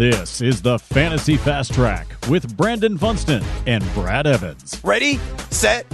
This 0.00 0.40
is 0.40 0.62
the 0.62 0.78
Fantasy 0.78 1.36
Fast 1.36 1.74
Track 1.74 2.06
with 2.30 2.56
Brandon 2.56 2.96
Funston 2.96 3.44
and 3.66 3.84
Brad 3.92 4.26
Evans. 4.26 4.80
Ready, 4.82 5.20
set, 5.50 5.84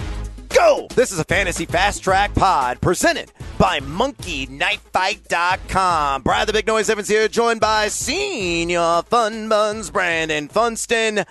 go! 0.47 0.87
This 0.95 1.11
is 1.11 1.19
a 1.19 1.25
Fantasy 1.25 1.65
Fast 1.65 2.05
Track 2.05 2.33
pod 2.33 2.79
presented 2.79 3.33
by 3.57 3.81
MonkeyKnifeFight.com. 3.81 6.21
Brad 6.21 6.47
the 6.47 6.53
Big 6.53 6.65
Noise 6.65 6.89
Evans 6.89 7.09
here, 7.09 7.27
joined 7.27 7.59
by 7.59 7.89
Senior 7.89 9.01
Fun 9.07 9.49
Buns 9.49 9.89
Brandon 9.89 10.47
Funston. 10.47 11.25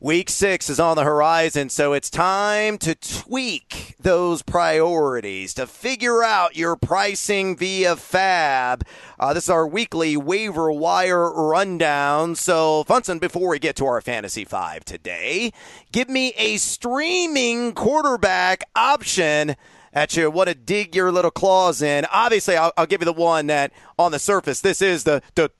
Week 0.00 0.30
six 0.30 0.70
is 0.70 0.78
on 0.78 0.94
the 0.94 1.02
horizon, 1.02 1.70
so 1.70 1.92
it's 1.92 2.08
time 2.08 2.78
to 2.78 2.94
tweak 2.94 3.96
those 3.98 4.42
priorities 4.42 5.52
to 5.54 5.66
figure 5.66 6.22
out 6.22 6.54
your 6.54 6.76
pricing 6.76 7.56
via 7.56 7.96
FAAB. 7.96 8.82
Uh, 9.18 9.34
this 9.34 9.44
is 9.44 9.50
our 9.50 9.66
weekly 9.66 10.16
waiver 10.16 10.70
wire 10.70 11.32
rundown. 11.32 12.36
So, 12.36 12.84
Funston, 12.84 13.18
before 13.18 13.48
we 13.48 13.58
get 13.58 13.74
to 13.74 13.86
our 13.86 14.00
Fantasy 14.00 14.44
Five 14.44 14.84
today, 14.84 15.52
give 15.90 16.08
me 16.08 16.32
a 16.36 16.58
streaming 16.58 17.72
quarterback 17.72 18.62
option 18.76 19.56
at 19.92 20.16
you 20.16 20.30
want 20.30 20.48
to 20.48 20.54
dig 20.54 20.94
your 20.94 21.10
little 21.10 21.32
claws 21.32 21.82
in. 21.82 22.06
Obviously, 22.12 22.56
I'll, 22.56 22.72
I'll, 22.76 22.86
give 22.86 23.00
you 23.00 23.06
the 23.06 23.12
one 23.12 23.48
that 23.48 23.72
on 23.98 24.12
the 24.12 24.20
surface, 24.20 24.60
this 24.60 24.80
is 24.80 25.02
the 25.02 25.22
the 25.34 25.50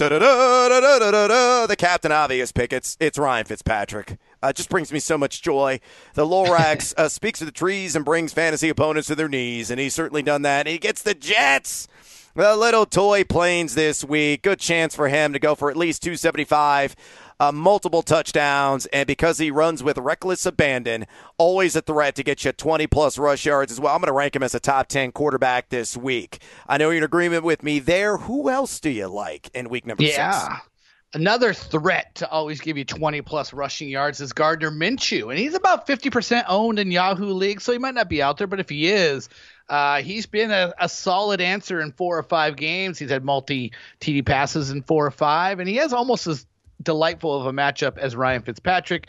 Captain 1.76 2.12
Obvious 2.12 2.52
pick. 2.52 2.72
It's 2.72 2.96
it's 3.00 3.18
Ryan 3.18 3.46
Fitzpatrick. 3.46 4.16
Uh, 4.42 4.52
just 4.52 4.68
brings 4.68 4.92
me 4.92 4.98
so 4.98 5.18
much 5.18 5.42
joy. 5.42 5.80
The 6.14 6.26
Lorax 6.26 6.94
uh, 6.96 7.08
speaks 7.08 7.38
to 7.40 7.44
the 7.44 7.52
trees 7.52 7.96
and 7.96 8.04
brings 8.04 8.32
fantasy 8.32 8.68
opponents 8.68 9.08
to 9.08 9.14
their 9.14 9.28
knees, 9.28 9.70
and 9.70 9.80
he's 9.80 9.94
certainly 9.94 10.22
done 10.22 10.42
that. 10.42 10.66
He 10.66 10.78
gets 10.78 11.02
the 11.02 11.14
Jets. 11.14 11.88
The 12.34 12.56
little 12.56 12.86
toy 12.86 13.24
planes 13.24 13.74
this 13.74 14.04
week. 14.04 14.42
Good 14.42 14.60
chance 14.60 14.94
for 14.94 15.08
him 15.08 15.32
to 15.32 15.40
go 15.40 15.56
for 15.56 15.70
at 15.70 15.76
least 15.76 16.02
275 16.02 16.94
uh, 17.40 17.52
multiple 17.52 18.02
touchdowns, 18.02 18.86
and 18.86 19.06
because 19.06 19.38
he 19.38 19.50
runs 19.50 19.82
with 19.82 19.98
reckless 19.98 20.44
abandon, 20.44 21.06
always 21.36 21.76
a 21.76 21.80
threat 21.80 22.14
to 22.16 22.24
get 22.24 22.44
you 22.44 22.52
20 22.52 22.86
plus 22.88 23.18
rush 23.18 23.46
yards 23.46 23.70
as 23.72 23.80
well. 23.80 23.94
I'm 23.94 24.00
going 24.00 24.08
to 24.08 24.12
rank 24.12 24.34
him 24.34 24.42
as 24.42 24.54
a 24.54 24.60
top 24.60 24.88
10 24.88 25.12
quarterback 25.12 25.68
this 25.68 25.96
week. 25.96 26.40
I 26.68 26.78
know 26.78 26.90
you're 26.90 26.98
in 26.98 27.04
agreement 27.04 27.44
with 27.44 27.62
me 27.62 27.78
there. 27.78 28.16
Who 28.18 28.50
else 28.50 28.80
do 28.80 28.90
you 28.90 29.06
like 29.06 29.50
in 29.54 29.68
week 29.68 29.86
number 29.86 30.02
yeah. 30.02 30.48
six? 30.48 30.67
Another 31.14 31.54
threat 31.54 32.16
to 32.16 32.28
always 32.28 32.60
give 32.60 32.76
you 32.76 32.84
20 32.84 33.22
plus 33.22 33.54
rushing 33.54 33.88
yards 33.88 34.20
is 34.20 34.34
Gardner 34.34 34.70
Minshew, 34.70 35.30
and 35.30 35.38
he's 35.38 35.54
about 35.54 35.86
50% 35.86 36.44
owned 36.48 36.78
in 36.78 36.90
Yahoo 36.90 37.32
League, 37.32 37.62
so 37.62 37.72
he 37.72 37.78
might 37.78 37.94
not 37.94 38.10
be 38.10 38.20
out 38.20 38.36
there, 38.36 38.46
but 38.46 38.60
if 38.60 38.68
he 38.68 38.88
is, 38.88 39.30
uh, 39.70 40.02
he's 40.02 40.26
been 40.26 40.50
a, 40.50 40.74
a, 40.78 40.88
solid 40.88 41.40
answer 41.40 41.80
in 41.80 41.92
four 41.92 42.18
or 42.18 42.22
five 42.22 42.56
games. 42.56 42.98
He's 42.98 43.10
had 43.10 43.24
multi 43.24 43.72
TD 44.00 44.24
passes 44.24 44.70
in 44.70 44.82
four 44.82 45.06
or 45.06 45.10
five, 45.10 45.60
and 45.60 45.68
he 45.68 45.76
has 45.76 45.92
almost 45.92 46.26
as 46.26 46.46
delightful 46.82 47.38
of 47.38 47.46
a 47.46 47.52
matchup 47.52 47.98
as 47.98 48.14
Ryan 48.14 48.42
Fitzpatrick 48.42 49.08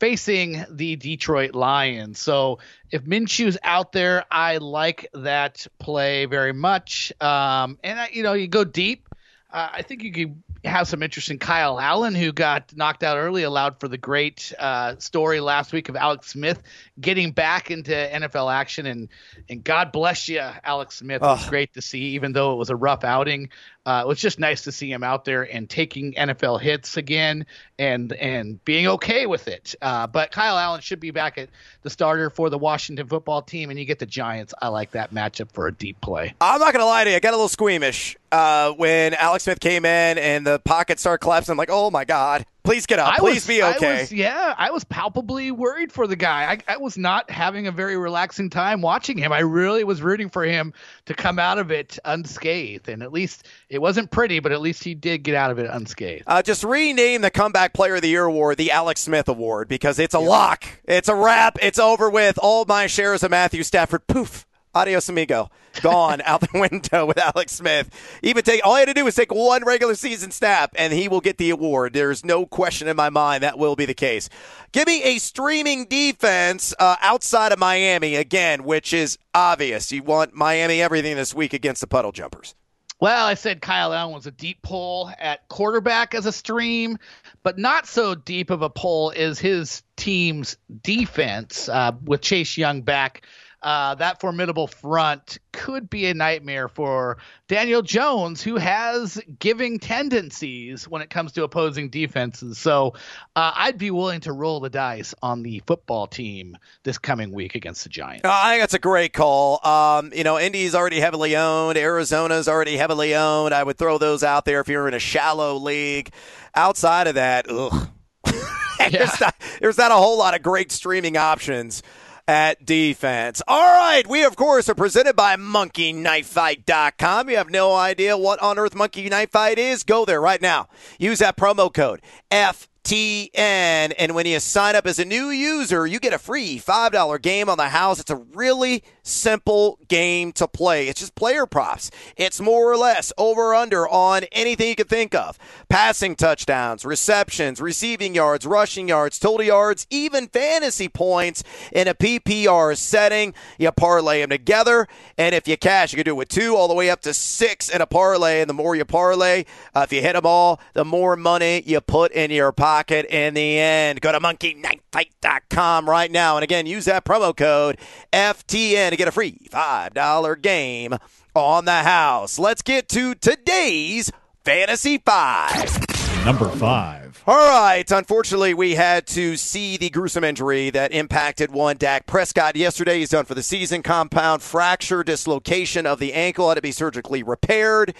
facing 0.00 0.64
the 0.70 0.96
Detroit 0.96 1.54
Lions. 1.54 2.18
So 2.18 2.58
if 2.90 3.04
Minshew's 3.04 3.56
out 3.62 3.92
there, 3.92 4.24
I 4.30 4.58
like 4.58 5.08
that 5.14 5.66
play 5.78 6.26
very 6.26 6.52
much. 6.52 7.12
Um, 7.20 7.78
and 7.84 8.00
I, 8.00 8.08
you 8.12 8.22
know, 8.22 8.32
you 8.32 8.48
go 8.48 8.64
deep. 8.64 9.08
Uh, 9.52 9.68
I 9.72 9.82
think 9.82 10.02
you 10.02 10.12
could 10.12 10.42
have 10.64 10.88
some 10.88 11.02
interest 11.02 11.30
in 11.30 11.38
Kyle 11.38 11.78
Allen, 11.78 12.14
who 12.14 12.32
got 12.32 12.74
knocked 12.76 13.02
out 13.02 13.16
early, 13.16 13.42
allowed 13.42 13.80
for 13.80 13.88
the 13.88 13.98
great 13.98 14.52
uh, 14.58 14.96
story 14.98 15.40
last 15.40 15.72
week 15.72 15.88
of 15.88 15.96
Alex 15.96 16.28
Smith 16.28 16.62
getting 17.00 17.32
back 17.32 17.70
into 17.70 17.92
NFL 17.92 18.52
action. 18.52 18.86
And 18.86 19.08
and 19.48 19.62
God 19.62 19.92
bless 19.92 20.28
you, 20.28 20.40
Alex 20.62 20.96
Smith. 20.96 21.22
It 21.22 21.26
was 21.26 21.48
great 21.48 21.74
to 21.74 21.82
see, 21.82 22.14
even 22.14 22.32
though 22.32 22.52
it 22.52 22.56
was 22.56 22.70
a 22.70 22.76
rough 22.76 23.04
outing. 23.04 23.50
Uh, 23.86 24.02
it 24.04 24.08
was 24.08 24.18
just 24.18 24.38
nice 24.38 24.62
to 24.62 24.72
see 24.72 24.90
him 24.90 25.02
out 25.02 25.24
there 25.24 25.42
and 25.42 25.68
taking 25.68 26.14
NFL 26.14 26.60
hits 26.60 26.96
again 26.96 27.44
and 27.78 28.12
and 28.14 28.64
being 28.64 28.86
okay 28.86 29.26
with 29.26 29.46
it. 29.48 29.74
Uh, 29.82 30.06
but 30.06 30.30
Kyle 30.30 30.56
Allen 30.56 30.80
should 30.80 31.00
be 31.00 31.10
back 31.10 31.36
at 31.36 31.50
the 31.82 31.90
starter 31.90 32.30
for 32.30 32.48
the 32.48 32.58
Washington 32.58 33.06
football 33.06 33.42
team, 33.42 33.70
and 33.70 33.78
you 33.78 33.84
get 33.84 33.98
the 33.98 34.06
Giants. 34.06 34.54
I 34.62 34.68
like 34.68 34.92
that 34.92 35.12
matchup 35.12 35.52
for 35.52 35.66
a 35.66 35.72
deep 35.72 36.00
play. 36.00 36.34
I'm 36.40 36.60
not 36.60 36.72
gonna 36.72 36.86
lie 36.86 37.04
to 37.04 37.10
you, 37.10 37.16
I 37.16 37.20
got 37.20 37.34
a 37.34 37.36
little 37.36 37.48
squeamish 37.48 38.16
uh, 38.32 38.72
when 38.72 39.14
Alex 39.14 39.44
Smith 39.44 39.60
came 39.60 39.84
in 39.84 40.18
and 40.18 40.46
the 40.46 40.58
pocket 40.60 40.98
started 40.98 41.18
collapsing. 41.18 41.52
I'm 41.52 41.58
like, 41.58 41.70
oh 41.70 41.90
my 41.90 42.04
god. 42.04 42.46
Please 42.64 42.86
get 42.86 42.98
up. 42.98 43.12
I 43.12 43.18
Please 43.18 43.34
was, 43.34 43.46
be 43.46 43.62
okay. 43.62 43.98
I 43.98 44.00
was, 44.00 44.12
yeah, 44.12 44.54
I 44.56 44.70
was 44.70 44.84
palpably 44.84 45.50
worried 45.50 45.92
for 45.92 46.06
the 46.06 46.16
guy. 46.16 46.50
I, 46.50 46.72
I, 46.72 46.76
was 46.78 46.96
not 46.96 47.30
having 47.30 47.66
a 47.66 47.70
very 47.70 47.98
relaxing 47.98 48.48
time 48.48 48.80
watching 48.80 49.18
him. 49.18 49.32
I 49.32 49.40
really 49.40 49.84
was 49.84 50.00
rooting 50.00 50.30
for 50.30 50.44
him 50.44 50.72
to 51.04 51.12
come 51.12 51.38
out 51.38 51.58
of 51.58 51.70
it 51.70 51.98
unscathed. 52.06 52.88
And 52.88 53.02
at 53.02 53.12
least 53.12 53.46
it 53.68 53.82
wasn't 53.82 54.10
pretty, 54.10 54.40
but 54.40 54.50
at 54.50 54.62
least 54.62 54.82
he 54.82 54.94
did 54.94 55.24
get 55.24 55.34
out 55.34 55.50
of 55.50 55.58
it 55.58 55.68
unscathed. 55.70 56.24
Uh, 56.26 56.40
just 56.40 56.64
rename 56.64 57.20
the 57.20 57.30
Comeback 57.30 57.74
Player 57.74 57.96
of 57.96 58.02
the 58.02 58.08
Year 58.08 58.24
award 58.24 58.56
the 58.56 58.70
Alex 58.70 59.02
Smith 59.02 59.28
Award 59.28 59.68
because 59.68 59.98
it's 59.98 60.14
a 60.14 60.18
lock. 60.18 60.64
It's 60.84 61.10
a 61.10 61.14
wrap. 61.14 61.58
It's 61.60 61.78
over 61.78 62.08
with. 62.08 62.38
All 62.38 62.64
my 62.64 62.86
shares 62.86 63.22
of 63.22 63.30
Matthew 63.30 63.62
Stafford, 63.62 64.06
poof, 64.06 64.46
adios 64.74 65.08
amigo 65.08 65.50
gone 65.80 66.20
out 66.24 66.40
the 66.40 66.58
window 66.58 67.06
with 67.06 67.18
Alex 67.18 67.52
Smith. 67.52 67.90
Even 68.22 68.42
take 68.42 68.64
all 68.64 68.74
he 68.74 68.80
had 68.80 68.88
to 68.88 68.94
do 68.94 69.04
was 69.04 69.14
take 69.14 69.32
one 69.32 69.64
regular 69.64 69.94
season 69.94 70.30
snap, 70.30 70.74
and 70.76 70.92
he 70.92 71.08
will 71.08 71.20
get 71.20 71.38
the 71.38 71.50
award. 71.50 71.92
There's 71.92 72.24
no 72.24 72.46
question 72.46 72.88
in 72.88 72.96
my 72.96 73.10
mind 73.10 73.42
that 73.42 73.58
will 73.58 73.76
be 73.76 73.86
the 73.86 73.94
case. 73.94 74.28
Give 74.72 74.86
me 74.86 75.02
a 75.02 75.18
streaming 75.18 75.86
defense 75.86 76.74
uh, 76.78 76.96
outside 77.00 77.52
of 77.52 77.58
Miami 77.58 78.16
again, 78.16 78.64
which 78.64 78.92
is 78.92 79.18
obvious. 79.34 79.92
You 79.92 80.02
want 80.02 80.34
Miami 80.34 80.80
everything 80.82 81.16
this 81.16 81.34
week 81.34 81.52
against 81.52 81.80
the 81.80 81.86
puddle 81.86 82.12
jumpers. 82.12 82.54
Well, 83.00 83.26
I 83.26 83.34
said 83.34 83.60
Kyle 83.60 83.92
Allen 83.92 84.14
was 84.14 84.26
a 84.26 84.30
deep 84.30 84.62
pull 84.62 85.10
at 85.18 85.46
quarterback 85.48 86.14
as 86.14 86.26
a 86.26 86.32
stream, 86.32 86.98
but 87.42 87.58
not 87.58 87.86
so 87.86 88.14
deep 88.14 88.50
of 88.50 88.62
a 88.62 88.70
pull 88.70 89.10
is 89.10 89.38
his 89.38 89.82
team's 89.96 90.56
defense 90.82 91.68
uh, 91.68 91.92
with 92.02 92.22
Chase 92.22 92.56
Young 92.56 92.82
back 92.82 93.26
uh, 93.64 93.94
that 93.94 94.20
formidable 94.20 94.66
front 94.66 95.38
could 95.52 95.88
be 95.88 96.04
a 96.06 96.14
nightmare 96.14 96.68
for 96.68 97.16
Daniel 97.48 97.80
Jones, 97.80 98.42
who 98.42 98.56
has 98.56 99.18
giving 99.38 99.78
tendencies 99.78 100.86
when 100.86 101.00
it 101.00 101.08
comes 101.08 101.32
to 101.32 101.44
opposing 101.44 101.88
defenses. 101.88 102.58
So 102.58 102.92
uh, 103.34 103.52
I'd 103.54 103.78
be 103.78 103.90
willing 103.90 104.20
to 104.20 104.32
roll 104.32 104.60
the 104.60 104.68
dice 104.68 105.14
on 105.22 105.42
the 105.42 105.62
football 105.66 106.06
team 106.06 106.58
this 106.82 106.98
coming 106.98 107.32
week 107.32 107.54
against 107.54 107.84
the 107.84 107.88
Giants. 107.88 108.26
Uh, 108.26 108.30
I 108.30 108.52
think 108.52 108.62
that's 108.62 108.74
a 108.74 108.78
great 108.78 109.14
call. 109.14 109.66
Um, 109.66 110.12
you 110.14 110.24
know, 110.24 110.38
Indy's 110.38 110.74
already 110.74 111.00
heavily 111.00 111.34
owned, 111.34 111.78
Arizona's 111.78 112.48
already 112.48 112.76
heavily 112.76 113.14
owned. 113.14 113.54
I 113.54 113.62
would 113.62 113.78
throw 113.78 113.96
those 113.96 114.22
out 114.22 114.44
there 114.44 114.60
if 114.60 114.68
you're 114.68 114.86
in 114.88 114.94
a 114.94 114.98
shallow 114.98 115.56
league. 115.56 116.12
Outside 116.54 117.06
of 117.06 117.14
that, 117.14 117.46
ugh. 117.48 117.88
yeah. 118.78 118.88
there's, 118.90 119.20
not, 119.20 119.34
there's 119.60 119.78
not 119.78 119.90
a 119.90 119.96
whole 119.96 120.18
lot 120.18 120.34
of 120.34 120.42
great 120.42 120.70
streaming 120.70 121.16
options 121.16 121.82
at 122.26 122.64
defense. 122.64 123.42
All 123.46 123.74
right, 123.74 124.06
we 124.06 124.24
of 124.24 124.36
course 124.36 124.68
are 124.68 124.74
presented 124.74 125.16
by 125.16 125.36
MonkeyKnifeFight.com. 125.36 127.28
You 127.30 127.36
have 127.36 127.50
no 127.50 127.74
idea 127.74 128.16
what 128.16 128.40
on 128.40 128.58
earth 128.58 128.74
Monkey 128.74 129.08
Knife 129.08 129.30
Fight 129.30 129.58
is? 129.58 129.82
Go 129.82 130.04
there 130.04 130.20
right 130.20 130.40
now. 130.40 130.68
Use 130.98 131.18
that 131.18 131.36
promo 131.36 131.72
code 131.72 132.00
F 132.30 132.68
TN. 132.84 133.94
And 133.98 134.14
when 134.14 134.26
you 134.26 134.38
sign 134.40 134.76
up 134.76 134.86
as 134.86 134.98
a 134.98 135.04
new 135.06 135.30
user, 135.30 135.86
you 135.86 135.98
get 135.98 136.12
a 136.12 136.18
free 136.18 136.58
$5 136.58 137.22
game 137.22 137.48
on 137.48 137.56
the 137.56 137.70
house. 137.70 137.98
It's 137.98 138.10
a 138.10 138.16
really 138.16 138.84
simple 139.02 139.78
game 139.88 140.32
to 140.32 140.46
play. 140.46 140.88
It's 140.88 141.00
just 141.00 141.14
player 141.14 141.46
props. 141.46 141.90
It's 142.16 142.40
more 142.40 142.70
or 142.70 142.76
less 142.76 143.10
over 143.16 143.54
under 143.54 143.88
on 143.88 144.24
anything 144.32 144.68
you 144.68 144.76
can 144.76 144.86
think 144.86 145.14
of 145.14 145.38
passing 145.68 146.14
touchdowns, 146.14 146.84
receptions, 146.84 147.60
receiving 147.60 148.14
yards, 148.14 148.44
rushing 148.46 148.88
yards, 148.88 149.18
total 149.18 149.46
yards, 149.46 149.86
even 149.88 150.28
fantasy 150.28 150.88
points 150.88 151.42
in 151.72 151.88
a 151.88 151.94
PPR 151.94 152.76
setting. 152.76 153.32
You 153.58 153.72
parlay 153.72 154.20
them 154.20 154.30
together. 154.30 154.88
And 155.16 155.34
if 155.34 155.48
you 155.48 155.56
cash, 155.56 155.92
you 155.92 155.96
can 155.96 156.04
do 156.04 156.10
it 156.12 156.18
with 156.18 156.28
two 156.28 156.54
all 156.54 156.68
the 156.68 156.74
way 156.74 156.90
up 156.90 157.00
to 157.02 157.14
six 157.14 157.70
in 157.70 157.80
a 157.80 157.86
parlay. 157.86 158.42
And 158.42 158.50
the 158.50 158.54
more 158.54 158.76
you 158.76 158.84
parlay, 158.84 159.44
uh, 159.74 159.80
if 159.84 159.92
you 159.92 160.02
hit 160.02 160.12
them 160.12 160.26
all, 160.26 160.60
the 160.74 160.84
more 160.84 161.16
money 161.16 161.62
you 161.64 161.80
put 161.80 162.12
in 162.12 162.30
your 162.30 162.52
pocket 162.52 162.73
pocket 162.74 163.06
in 163.06 163.34
the 163.34 163.56
end. 163.56 164.00
Go 164.00 164.10
to 164.10 164.18
monkeyknifefight.com 164.18 165.88
right 165.88 166.10
now. 166.10 166.36
And 166.36 166.42
again, 166.42 166.66
use 166.66 166.86
that 166.86 167.04
promo 167.04 167.36
code 167.36 167.78
FTN 168.12 168.90
to 168.90 168.96
get 168.96 169.06
a 169.06 169.12
free 169.12 169.46
$5 169.48 170.42
game 170.42 170.94
on 171.36 171.66
the 171.66 171.82
house. 171.84 172.36
Let's 172.36 172.62
get 172.62 172.88
to 172.88 173.14
today's 173.14 174.10
Fantasy 174.44 174.98
Five. 174.98 175.84
Number 176.24 176.48
five. 176.48 177.22
All 177.28 177.36
right. 177.36 177.88
Unfortunately, 177.88 178.54
we 178.54 178.74
had 178.74 179.06
to 179.08 179.36
see 179.36 179.76
the 179.76 179.90
gruesome 179.90 180.24
injury 180.24 180.70
that 180.70 180.90
impacted 180.90 181.52
one 181.52 181.76
Dak 181.76 182.06
Prescott 182.06 182.56
yesterday. 182.56 182.98
He's 182.98 183.10
done 183.10 183.24
for 183.24 183.34
the 183.34 183.42
season. 183.42 183.82
Compound 183.82 184.42
fracture, 184.42 185.04
dislocation 185.04 185.86
of 185.86 186.00
the 186.00 186.12
ankle, 186.12 186.48
had 186.48 186.56
to 186.56 186.62
be 186.62 186.72
surgically 186.72 187.22
repaired. 187.22 187.94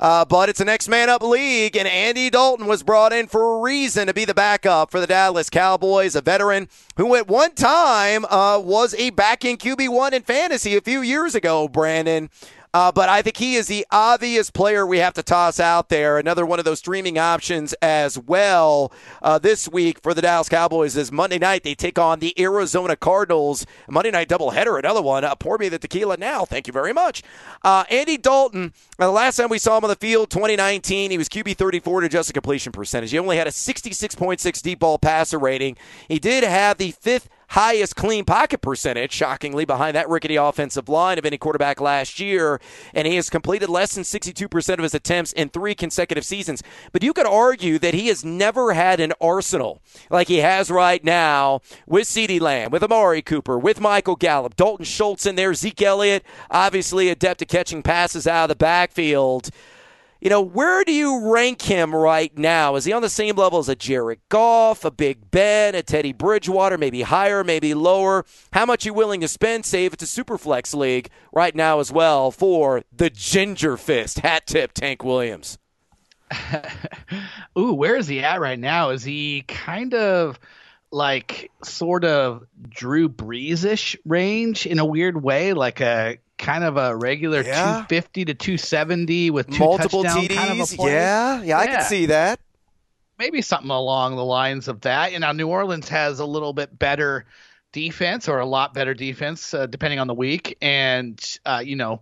Uh, 0.00 0.24
but 0.24 0.48
it's 0.48 0.60
a 0.60 0.64
next 0.64 0.88
man 0.88 1.08
up 1.08 1.22
league, 1.22 1.76
and 1.76 1.88
Andy 1.88 2.30
Dalton 2.30 2.66
was 2.66 2.82
brought 2.82 3.12
in 3.12 3.26
for 3.26 3.56
a 3.56 3.60
reason 3.60 4.06
to 4.06 4.14
be 4.14 4.24
the 4.24 4.34
backup 4.34 4.90
for 4.90 5.00
the 5.00 5.06
Dallas 5.06 5.50
Cowboys, 5.50 6.14
a 6.14 6.20
veteran 6.20 6.68
who 6.96 7.16
at 7.16 7.26
one 7.26 7.54
time 7.54 8.24
uh, 8.26 8.60
was 8.60 8.94
a 8.94 9.10
backing 9.10 9.56
QB1 9.56 10.12
in 10.12 10.22
fantasy 10.22 10.76
a 10.76 10.80
few 10.80 11.00
years 11.00 11.34
ago, 11.34 11.66
Brandon. 11.66 12.30
Uh, 12.74 12.92
but 12.92 13.08
I 13.08 13.22
think 13.22 13.36
he 13.36 13.54
is 13.56 13.66
the 13.66 13.86
obvious 13.90 14.50
player 14.50 14.86
we 14.86 14.98
have 14.98 15.14
to 15.14 15.22
toss 15.22 15.58
out 15.58 15.88
there. 15.88 16.18
Another 16.18 16.44
one 16.44 16.58
of 16.58 16.64
those 16.64 16.78
streaming 16.78 17.18
options 17.18 17.72
as 17.80 18.18
well. 18.18 18.92
Uh, 19.22 19.38
this 19.38 19.68
week 19.68 20.00
for 20.02 20.14
the 20.14 20.22
Dallas 20.22 20.48
Cowboys 20.48 20.96
is 20.96 21.10
Monday 21.10 21.38
night. 21.38 21.62
They 21.62 21.74
take 21.74 21.98
on 21.98 22.18
the 22.18 22.38
Arizona 22.38 22.96
Cardinals. 22.96 23.66
Monday 23.88 24.10
night 24.10 24.28
doubleheader, 24.28 24.78
another 24.78 25.02
one. 25.02 25.24
Uh, 25.24 25.34
pour 25.34 25.58
me 25.58 25.68
the 25.68 25.78
tequila 25.78 26.16
now. 26.16 26.44
Thank 26.44 26.66
you 26.66 26.72
very 26.72 26.92
much. 26.92 27.22
Uh, 27.62 27.84
Andy 27.90 28.16
Dalton, 28.16 28.72
uh, 28.98 29.06
the 29.06 29.12
last 29.12 29.36
time 29.36 29.48
we 29.48 29.58
saw 29.58 29.78
him 29.78 29.84
on 29.84 29.90
the 29.90 29.96
field, 29.96 30.30
2019, 30.30 31.10
he 31.10 31.18
was 31.18 31.28
QB 31.28 31.56
34 31.56 32.00
to 32.00 32.06
adjusted 32.06 32.32
completion 32.34 32.72
percentage. 32.72 33.10
He 33.10 33.18
only 33.18 33.36
had 33.36 33.46
a 33.46 33.50
66.6 33.50 34.62
deep 34.62 34.78
ball 34.78 34.98
passer 34.98 35.38
rating. 35.38 35.76
He 36.08 36.18
did 36.18 36.44
have 36.44 36.78
the 36.78 36.90
fifth 36.92 37.28
highest 37.48 37.96
clean 37.96 38.24
pocket 38.24 38.60
percentage, 38.60 39.12
shockingly, 39.12 39.64
behind 39.64 39.96
that 39.96 40.08
rickety 40.08 40.36
offensive 40.36 40.88
line 40.88 41.18
of 41.18 41.24
any 41.24 41.38
quarterback 41.38 41.80
last 41.80 42.20
year. 42.20 42.60
And 42.94 43.06
he 43.06 43.16
has 43.16 43.30
completed 43.30 43.68
less 43.68 43.94
than 43.94 44.04
62% 44.04 44.74
of 44.74 44.82
his 44.82 44.94
attempts 44.94 45.32
in 45.32 45.48
three 45.48 45.74
consecutive 45.74 46.24
seasons. 46.24 46.62
But 46.92 47.02
you 47.02 47.12
could 47.12 47.26
argue 47.26 47.78
that 47.78 47.94
he 47.94 48.08
has 48.08 48.24
never 48.24 48.74
had 48.74 49.00
an 49.00 49.12
arsenal 49.20 49.80
like 50.10 50.28
he 50.28 50.38
has 50.38 50.70
right 50.70 51.02
now 51.02 51.60
with 51.86 52.06
CeeDee 52.06 52.40
Lamb, 52.40 52.70
with 52.70 52.82
Amari 52.82 53.22
Cooper, 53.22 53.58
with 53.58 53.80
Michael 53.80 54.16
Gallup, 54.16 54.56
Dalton 54.56 54.84
Schultz 54.84 55.26
in 55.26 55.36
there, 55.36 55.54
Zeke 55.54 55.82
Elliott, 55.82 56.24
obviously 56.50 57.08
adept 57.08 57.42
at 57.42 57.48
catching 57.48 57.82
passes 57.82 58.26
out 58.26 58.44
of 58.44 58.48
the 58.50 58.56
backfield. 58.56 59.50
You 60.20 60.30
know, 60.30 60.42
where 60.42 60.82
do 60.82 60.92
you 60.92 61.32
rank 61.32 61.62
him 61.62 61.94
right 61.94 62.36
now? 62.36 62.74
Is 62.74 62.84
he 62.84 62.92
on 62.92 63.02
the 63.02 63.08
same 63.08 63.36
level 63.36 63.60
as 63.60 63.68
a 63.68 63.76
Jared 63.76 64.18
Goff, 64.28 64.84
a 64.84 64.90
Big 64.90 65.30
Ben, 65.30 65.76
a 65.76 65.82
Teddy 65.82 66.12
Bridgewater, 66.12 66.76
maybe 66.76 67.02
higher, 67.02 67.44
maybe 67.44 67.72
lower? 67.72 68.24
How 68.52 68.66
much 68.66 68.84
are 68.84 68.88
you 68.88 68.94
willing 68.94 69.20
to 69.20 69.28
spend, 69.28 69.64
save 69.64 69.92
it 69.92 70.00
to 70.00 70.06
Superflex 70.06 70.74
League 70.74 71.08
right 71.32 71.54
now 71.54 71.78
as 71.78 71.92
well 71.92 72.32
for 72.32 72.82
the 72.92 73.10
Ginger 73.10 73.76
Fist 73.76 74.18
hat 74.18 74.48
tip 74.48 74.72
Tank 74.72 75.04
Williams? 75.04 75.56
Ooh, 77.58 77.74
where 77.74 77.94
is 77.94 78.08
he 78.08 78.20
at 78.20 78.40
right 78.40 78.58
now? 78.58 78.90
Is 78.90 79.04
he 79.04 79.44
kind 79.46 79.94
of 79.94 80.40
like 80.90 81.52
sort 81.62 82.04
of 82.04 82.44
Drew 82.68 83.08
Brees 83.08 83.64
ish 83.64 83.96
range 84.04 84.66
in 84.66 84.80
a 84.80 84.84
weird 84.84 85.22
way, 85.22 85.52
like 85.52 85.80
a 85.80 86.18
kind 86.38 86.64
of 86.64 86.76
a 86.76 86.96
regular 86.96 87.42
yeah. 87.42 87.84
250 87.88 88.26
to 88.26 88.34
270 88.34 89.30
with 89.30 89.50
two 89.50 89.58
multiple 89.58 90.04
TDs. 90.04 90.34
Kind 90.34 90.60
of 90.60 90.72
yeah, 90.78 90.86
yeah, 90.86 91.42
yeah, 91.42 91.58
I 91.58 91.66
can 91.66 91.82
see 91.82 92.06
that. 92.06 92.40
Maybe 93.18 93.42
something 93.42 93.70
along 93.70 94.16
the 94.16 94.24
lines 94.24 94.68
of 94.68 94.80
that. 94.82 95.12
You 95.12 95.18
know, 95.18 95.32
New 95.32 95.48
Orleans 95.48 95.88
has 95.88 96.20
a 96.20 96.24
little 96.24 96.52
bit 96.52 96.78
better 96.78 97.26
defense 97.72 98.28
or 98.28 98.38
a 98.38 98.46
lot 98.46 98.74
better 98.74 98.94
defense, 98.94 99.52
uh, 99.52 99.66
depending 99.66 99.98
on 99.98 100.06
the 100.06 100.14
week. 100.14 100.56
And, 100.62 101.20
uh, 101.44 101.62
you 101.64 101.76
know, 101.76 102.00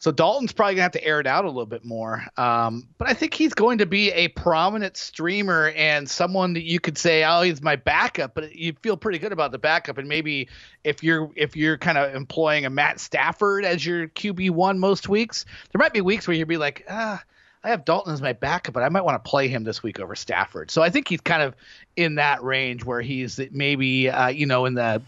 so 0.00 0.12
Dalton's 0.12 0.52
probably 0.52 0.74
gonna 0.74 0.82
have 0.82 0.92
to 0.92 1.04
air 1.04 1.18
it 1.18 1.26
out 1.26 1.44
a 1.44 1.48
little 1.48 1.66
bit 1.66 1.84
more. 1.84 2.24
Um, 2.36 2.88
but 2.98 3.08
I 3.08 3.14
think 3.14 3.34
he's 3.34 3.52
going 3.52 3.78
to 3.78 3.86
be 3.86 4.12
a 4.12 4.28
prominent 4.28 4.96
streamer 4.96 5.72
and 5.76 6.08
someone 6.08 6.52
that 6.52 6.62
you 6.62 6.78
could 6.78 6.96
say, 6.96 7.24
oh, 7.24 7.42
he's 7.42 7.60
my 7.62 7.74
backup. 7.74 8.34
But 8.34 8.54
you 8.54 8.74
feel 8.80 8.96
pretty 8.96 9.18
good 9.18 9.32
about 9.32 9.50
the 9.50 9.58
backup. 9.58 9.98
And 9.98 10.08
maybe 10.08 10.48
if 10.84 11.02
you're 11.02 11.30
if 11.34 11.56
you're 11.56 11.76
kind 11.76 11.98
of 11.98 12.14
employing 12.14 12.64
a 12.64 12.70
Matt 12.70 13.00
Stafford 13.00 13.64
as 13.64 13.84
your 13.84 14.08
QB 14.08 14.50
one 14.50 14.78
most 14.78 15.08
weeks, 15.08 15.44
there 15.72 15.80
might 15.80 15.92
be 15.92 16.00
weeks 16.00 16.28
where 16.28 16.36
you'd 16.36 16.48
be 16.48 16.58
like, 16.58 16.84
ah. 16.88 17.22
I 17.64 17.70
have 17.70 17.84
Dalton 17.84 18.14
as 18.14 18.22
my 18.22 18.32
backup, 18.32 18.72
but 18.72 18.84
I 18.84 18.88
might 18.88 19.02
want 19.04 19.22
to 19.22 19.28
play 19.28 19.48
him 19.48 19.64
this 19.64 19.82
week 19.82 19.98
over 19.98 20.14
Stafford. 20.14 20.70
So 20.70 20.80
I 20.80 20.90
think 20.90 21.08
he's 21.08 21.20
kind 21.20 21.42
of 21.42 21.56
in 21.96 22.14
that 22.14 22.40
range 22.44 22.84
where 22.84 23.00
he's 23.00 23.40
maybe, 23.50 24.08
uh, 24.08 24.28
you 24.28 24.46
know, 24.46 24.64
in 24.64 24.74
the 24.74 25.02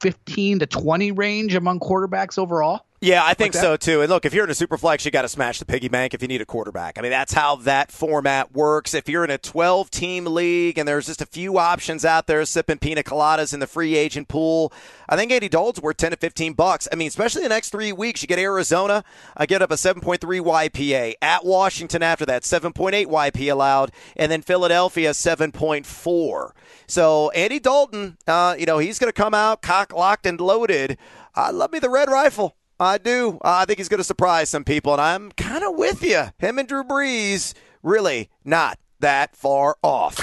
15 0.00 0.58
to 0.58 0.66
20 0.66 1.12
range 1.12 1.54
among 1.54 1.78
quarterbacks 1.78 2.36
overall. 2.36 2.84
Yeah, 3.02 3.24
I 3.24 3.34
think 3.34 3.52
like 3.52 3.60
so 3.60 3.76
too. 3.76 4.00
And 4.02 4.08
look, 4.08 4.24
if 4.24 4.32
you're 4.32 4.44
in 4.44 4.50
a 4.50 4.54
super 4.54 4.78
flex, 4.78 5.04
you 5.04 5.10
got 5.10 5.22
to 5.22 5.28
smash 5.28 5.58
the 5.58 5.64
piggy 5.64 5.88
bank 5.88 6.14
if 6.14 6.22
you 6.22 6.28
need 6.28 6.40
a 6.40 6.46
quarterback. 6.46 6.98
I 6.98 7.02
mean, 7.02 7.10
that's 7.10 7.32
how 7.32 7.56
that 7.56 7.90
format 7.90 8.52
works. 8.52 8.94
If 8.94 9.08
you're 9.08 9.24
in 9.24 9.30
a 9.30 9.38
12 9.38 9.90
team 9.90 10.24
league 10.24 10.78
and 10.78 10.86
there's 10.86 11.06
just 11.06 11.20
a 11.20 11.26
few 11.26 11.58
options 11.58 12.04
out 12.04 12.28
there 12.28 12.44
sipping 12.44 12.78
pina 12.78 13.02
coladas 13.02 13.52
in 13.52 13.58
the 13.58 13.66
free 13.66 13.96
agent 13.96 14.28
pool, 14.28 14.72
I 15.08 15.16
think 15.16 15.32
Andy 15.32 15.48
Dalton's 15.48 15.82
worth 15.82 15.96
10 15.96 16.12
to 16.12 16.16
15 16.16 16.52
bucks. 16.52 16.86
I 16.92 16.94
mean, 16.94 17.08
especially 17.08 17.42
the 17.42 17.48
next 17.48 17.70
three 17.70 17.92
weeks, 17.92 18.22
you 18.22 18.28
get 18.28 18.38
Arizona, 18.38 19.02
I 19.36 19.46
get 19.46 19.62
up 19.62 19.72
a 19.72 19.74
7.3 19.74 20.20
YPA. 20.20 21.14
At 21.20 21.44
Washington 21.44 22.04
after 22.04 22.24
that, 22.26 22.44
7.8 22.44 23.06
YP 23.06 23.50
allowed. 23.50 23.90
And 24.16 24.30
then 24.30 24.42
Philadelphia, 24.42 25.10
7.4. 25.10 26.50
So 26.86 27.30
Andy 27.30 27.58
Dalton, 27.58 28.16
uh, 28.28 28.54
you 28.56 28.66
know, 28.66 28.78
he's 28.78 29.00
going 29.00 29.12
to 29.12 29.12
come 29.12 29.34
out 29.34 29.60
cock 29.60 29.92
locked 29.92 30.24
and 30.24 30.40
loaded. 30.40 30.98
I 31.34 31.48
uh, 31.48 31.52
love 31.52 31.72
me 31.72 31.80
the 31.80 31.90
red 31.90 32.08
rifle. 32.08 32.54
I 32.82 32.98
do. 32.98 33.38
I 33.42 33.64
think 33.64 33.78
he's 33.78 33.88
going 33.88 33.98
to 33.98 34.04
surprise 34.04 34.48
some 34.48 34.64
people, 34.64 34.92
and 34.92 35.00
I'm 35.00 35.32
kind 35.32 35.64
of 35.64 35.76
with 35.76 36.02
you. 36.02 36.24
Him 36.38 36.58
and 36.58 36.68
Drew 36.68 36.84
Brees, 36.84 37.54
really 37.82 38.30
not 38.44 38.78
that 39.00 39.36
far 39.36 39.76
off. 39.82 40.18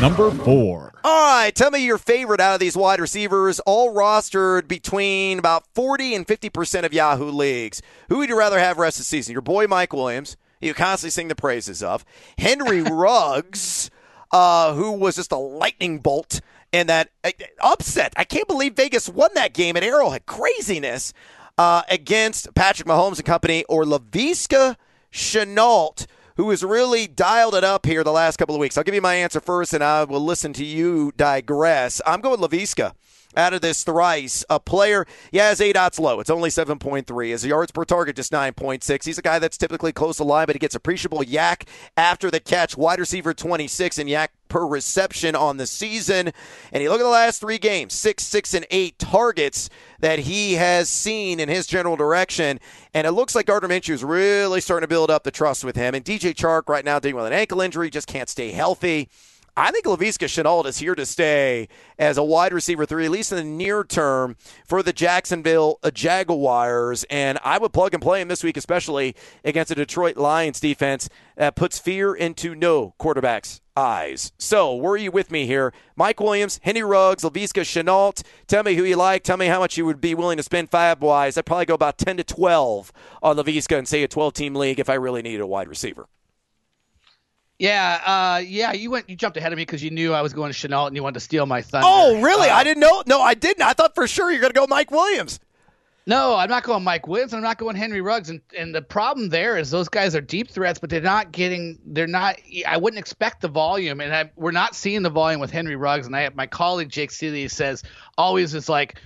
Number 0.00 0.30
four. 0.30 0.92
All 1.04 1.36
right, 1.42 1.54
tell 1.54 1.70
me 1.70 1.84
your 1.84 1.98
favorite 1.98 2.40
out 2.40 2.54
of 2.54 2.60
these 2.60 2.76
wide 2.76 3.00
receivers, 3.00 3.60
all 3.60 3.94
rostered 3.94 4.66
between 4.66 5.38
about 5.38 5.64
40 5.74 6.14
and 6.14 6.26
50% 6.26 6.84
of 6.84 6.92
Yahoo 6.92 7.30
leagues. 7.30 7.82
Who 8.08 8.18
would 8.18 8.28
you 8.28 8.38
rather 8.38 8.58
have 8.58 8.78
rest 8.78 8.96
of 8.96 9.02
the 9.02 9.04
season? 9.04 9.32
Your 9.32 9.42
boy 9.42 9.66
Mike 9.66 9.92
Williams, 9.92 10.36
you 10.60 10.74
constantly 10.74 11.10
sing 11.10 11.28
the 11.28 11.34
praises 11.36 11.82
of. 11.82 12.04
Henry 12.38 12.82
Ruggs, 12.90 13.90
uh, 14.32 14.74
who 14.74 14.92
was 14.92 15.16
just 15.16 15.30
a 15.30 15.36
lightning 15.36 15.98
bolt 15.98 16.40
in 16.72 16.86
that 16.88 17.10
uh, 17.22 17.30
upset. 17.62 18.12
I 18.16 18.24
can't 18.24 18.48
believe 18.48 18.74
Vegas 18.74 19.08
won 19.08 19.30
that 19.34 19.52
game 19.52 19.76
at 19.76 19.84
Arrowhead. 19.84 20.26
Craziness 20.26 21.12
uh, 21.58 21.82
against 21.88 22.54
Patrick 22.54 22.88
Mahomes 22.88 23.16
and 23.16 23.24
company, 23.24 23.64
or 23.68 23.84
Laviska 23.84 24.76
Shenault, 25.12 26.06
who 26.36 26.50
has 26.50 26.64
really 26.64 27.06
dialed 27.06 27.54
it 27.54 27.64
up 27.64 27.86
here 27.86 28.02
the 28.02 28.12
last 28.12 28.36
couple 28.36 28.54
of 28.54 28.60
weeks. 28.60 28.76
I'll 28.76 28.84
give 28.84 28.94
you 28.94 29.02
my 29.02 29.14
answer 29.14 29.40
first, 29.40 29.74
and 29.74 29.84
I 29.84 30.04
will 30.04 30.24
listen 30.24 30.52
to 30.54 30.64
you 30.64 31.12
digress. 31.16 32.00
I'm 32.06 32.20
going 32.20 32.40
Laviska 32.40 32.92
out 33.36 33.54
of 33.54 33.60
this 33.60 33.82
thrice. 33.84 34.44
A 34.50 34.60
player, 34.60 35.06
yeah, 35.30 35.50
his 35.50 35.60
aDOT's 35.60 35.98
low. 35.98 36.20
It's 36.20 36.30
only 36.30 36.50
7.3. 36.50 37.28
His 37.30 37.46
yards 37.46 37.72
per 37.72 37.84
target 37.84 38.16
just 38.16 38.32
9.6. 38.32 39.04
He's 39.04 39.18
a 39.18 39.22
guy 39.22 39.38
that's 39.38 39.58
typically 39.58 39.92
close 39.92 40.18
to 40.18 40.24
line, 40.24 40.46
but 40.46 40.54
he 40.54 40.60
gets 40.60 40.74
appreciable 40.74 41.20
YAC 41.20 41.66
after 41.96 42.30
the 42.30 42.40
catch. 42.40 42.76
Wide 42.76 42.98
receiver 42.98 43.34
26 43.34 43.98
and 43.98 44.08
YAC 44.08 44.28
per 44.52 44.66
reception 44.66 45.34
on 45.34 45.56
the 45.56 45.66
season. 45.66 46.30
And 46.72 46.82
you 46.82 46.90
look 46.90 47.00
at 47.00 47.04
the 47.04 47.08
last 47.08 47.40
three 47.40 47.56
games, 47.56 47.94
six, 47.94 48.22
six, 48.22 48.52
and 48.52 48.66
eight 48.70 48.98
targets 48.98 49.70
that 50.00 50.18
he 50.18 50.54
has 50.54 50.90
seen 50.90 51.40
in 51.40 51.48
his 51.48 51.66
general 51.66 51.96
direction. 51.96 52.60
And 52.92 53.06
it 53.06 53.12
looks 53.12 53.34
like 53.34 53.46
Gardner 53.46 53.70
Minshew 53.70 53.94
is 53.94 54.04
really 54.04 54.60
starting 54.60 54.84
to 54.84 54.88
build 54.88 55.10
up 55.10 55.24
the 55.24 55.30
trust 55.30 55.64
with 55.64 55.74
him. 55.74 55.94
And 55.94 56.04
DJ 56.04 56.34
Chark 56.34 56.68
right 56.68 56.84
now 56.84 56.98
dealing 56.98 57.16
with 57.16 57.24
an 57.24 57.32
ankle 57.32 57.62
injury, 57.62 57.88
just 57.88 58.06
can't 58.06 58.28
stay 58.28 58.50
healthy. 58.50 59.08
I 59.56 59.70
think 59.70 59.86
Laviska 59.86 60.26
Shenault 60.26 60.66
is 60.66 60.78
here 60.78 60.94
to 60.94 61.06
stay 61.06 61.68
as 61.98 62.18
a 62.18 62.22
wide 62.22 62.52
receiver 62.52 62.84
three, 62.84 63.06
at 63.06 63.10
least 63.10 63.32
in 63.32 63.38
the 63.38 63.44
near 63.44 63.84
term, 63.84 64.36
for 64.66 64.82
the 64.82 64.92
Jacksonville 64.92 65.78
uh, 65.82 65.90
Jaguars. 65.90 67.04
And 67.04 67.38
I 67.42 67.56
would 67.56 67.72
plug 67.72 67.94
and 67.94 68.02
play 68.02 68.20
him 68.20 68.28
this 68.28 68.44
week, 68.44 68.58
especially 68.58 69.16
against 69.46 69.70
a 69.70 69.74
Detroit 69.74 70.18
Lions 70.18 70.60
defense 70.60 71.08
that 71.36 71.56
puts 71.56 71.78
fear 71.78 72.14
into 72.14 72.54
no 72.54 72.94
quarterback's 72.98 73.61
eyes. 73.76 74.32
So, 74.38 74.76
were 74.76 74.96
you 74.96 75.10
with 75.10 75.30
me 75.30 75.46
here? 75.46 75.72
Mike 75.96 76.20
Williams, 76.20 76.60
Henry 76.62 76.82
Ruggs, 76.82 77.22
Laviska 77.22 77.62
Shenault. 77.62 78.22
Tell 78.46 78.62
me 78.62 78.74
who 78.74 78.84
you 78.84 78.96
like. 78.96 79.22
Tell 79.24 79.36
me 79.36 79.46
how 79.46 79.60
much 79.60 79.76
you 79.76 79.86
would 79.86 80.00
be 80.00 80.14
willing 80.14 80.36
to 80.36 80.42
spend 80.42 80.70
five 80.70 81.00
wise. 81.00 81.36
I'd 81.36 81.46
probably 81.46 81.66
go 81.66 81.74
about 81.74 81.98
10 81.98 82.18
to 82.18 82.24
12 82.24 82.92
on 83.22 83.36
Laviska 83.36 83.78
and 83.78 83.88
say 83.88 84.02
a 84.02 84.08
12 84.08 84.34
team 84.34 84.54
league 84.54 84.80
if 84.80 84.90
I 84.90 84.94
really 84.94 85.22
needed 85.22 85.40
a 85.40 85.46
wide 85.46 85.68
receiver. 85.68 86.06
Yeah, 87.58 88.00
uh, 88.04 88.42
yeah, 88.44 88.72
you 88.72 88.90
went, 88.90 89.08
you 89.08 89.14
jumped 89.14 89.36
ahead 89.36 89.52
of 89.52 89.56
me 89.56 89.62
because 89.62 89.84
you 89.84 89.90
knew 89.90 90.12
I 90.12 90.20
was 90.20 90.32
going 90.32 90.52
to 90.52 90.68
Shenault 90.68 90.88
and 90.88 90.96
you 90.96 91.02
wanted 91.02 91.14
to 91.14 91.20
steal 91.20 91.46
my 91.46 91.62
thunder. 91.62 91.86
Oh, 91.88 92.20
really? 92.20 92.48
Uh, 92.48 92.56
I 92.56 92.64
didn't 92.64 92.80
know. 92.80 93.04
No, 93.06 93.20
I 93.20 93.34
didn't. 93.34 93.62
I 93.62 93.72
thought 93.72 93.94
for 93.94 94.08
sure 94.08 94.32
you're 94.32 94.40
going 94.40 94.52
to 94.52 94.58
go 94.58 94.66
Mike 94.68 94.90
Williams. 94.90 95.38
No, 96.04 96.34
I'm 96.34 96.50
not 96.50 96.64
going 96.64 96.82
Mike 96.82 97.06
Williams. 97.06 97.32
I'm 97.32 97.42
not 97.42 97.58
going 97.58 97.76
Henry 97.76 98.00
Ruggs. 98.00 98.28
And 98.28 98.40
and 98.58 98.74
the 98.74 98.82
problem 98.82 99.28
there 99.28 99.56
is 99.56 99.70
those 99.70 99.88
guys 99.88 100.16
are 100.16 100.20
deep 100.20 100.50
threats, 100.50 100.80
but 100.80 100.90
they're 100.90 101.00
not 101.00 101.30
getting. 101.30 101.78
They're 101.84 102.08
not. 102.08 102.36
I 102.66 102.76
wouldn't 102.76 102.98
expect 102.98 103.40
the 103.40 103.48
volume, 103.48 104.00
and 104.00 104.12
I, 104.14 104.30
we're 104.34 104.50
not 104.50 104.74
seeing 104.74 105.02
the 105.02 105.10
volume 105.10 105.40
with 105.40 105.52
Henry 105.52 105.76
Ruggs. 105.76 106.06
And 106.06 106.16
I, 106.16 106.28
my 106.34 106.46
colleague 106.46 106.88
Jake 106.88 107.12
Seeley 107.12 107.46
says 107.46 107.84
always 108.18 108.52
is 108.54 108.68
like 108.68 108.98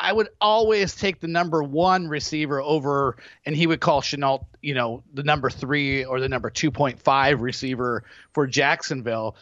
I 0.00 0.12
would 0.12 0.28
always 0.40 0.94
take 0.94 1.20
the 1.20 1.28
number 1.28 1.62
one 1.62 2.08
receiver 2.08 2.60
over, 2.60 3.16
and 3.46 3.54
he 3.54 3.66
would 3.66 3.80
call 3.80 4.00
Shenault, 4.00 4.44
you 4.60 4.74
know, 4.74 5.02
the 5.12 5.22
number 5.22 5.50
three 5.50 6.04
or 6.04 6.20
the 6.20 6.28
number 6.28 6.50
2.5 6.50 7.40
receiver 7.40 8.04
for 8.32 8.46
Jacksonville. 8.46 9.36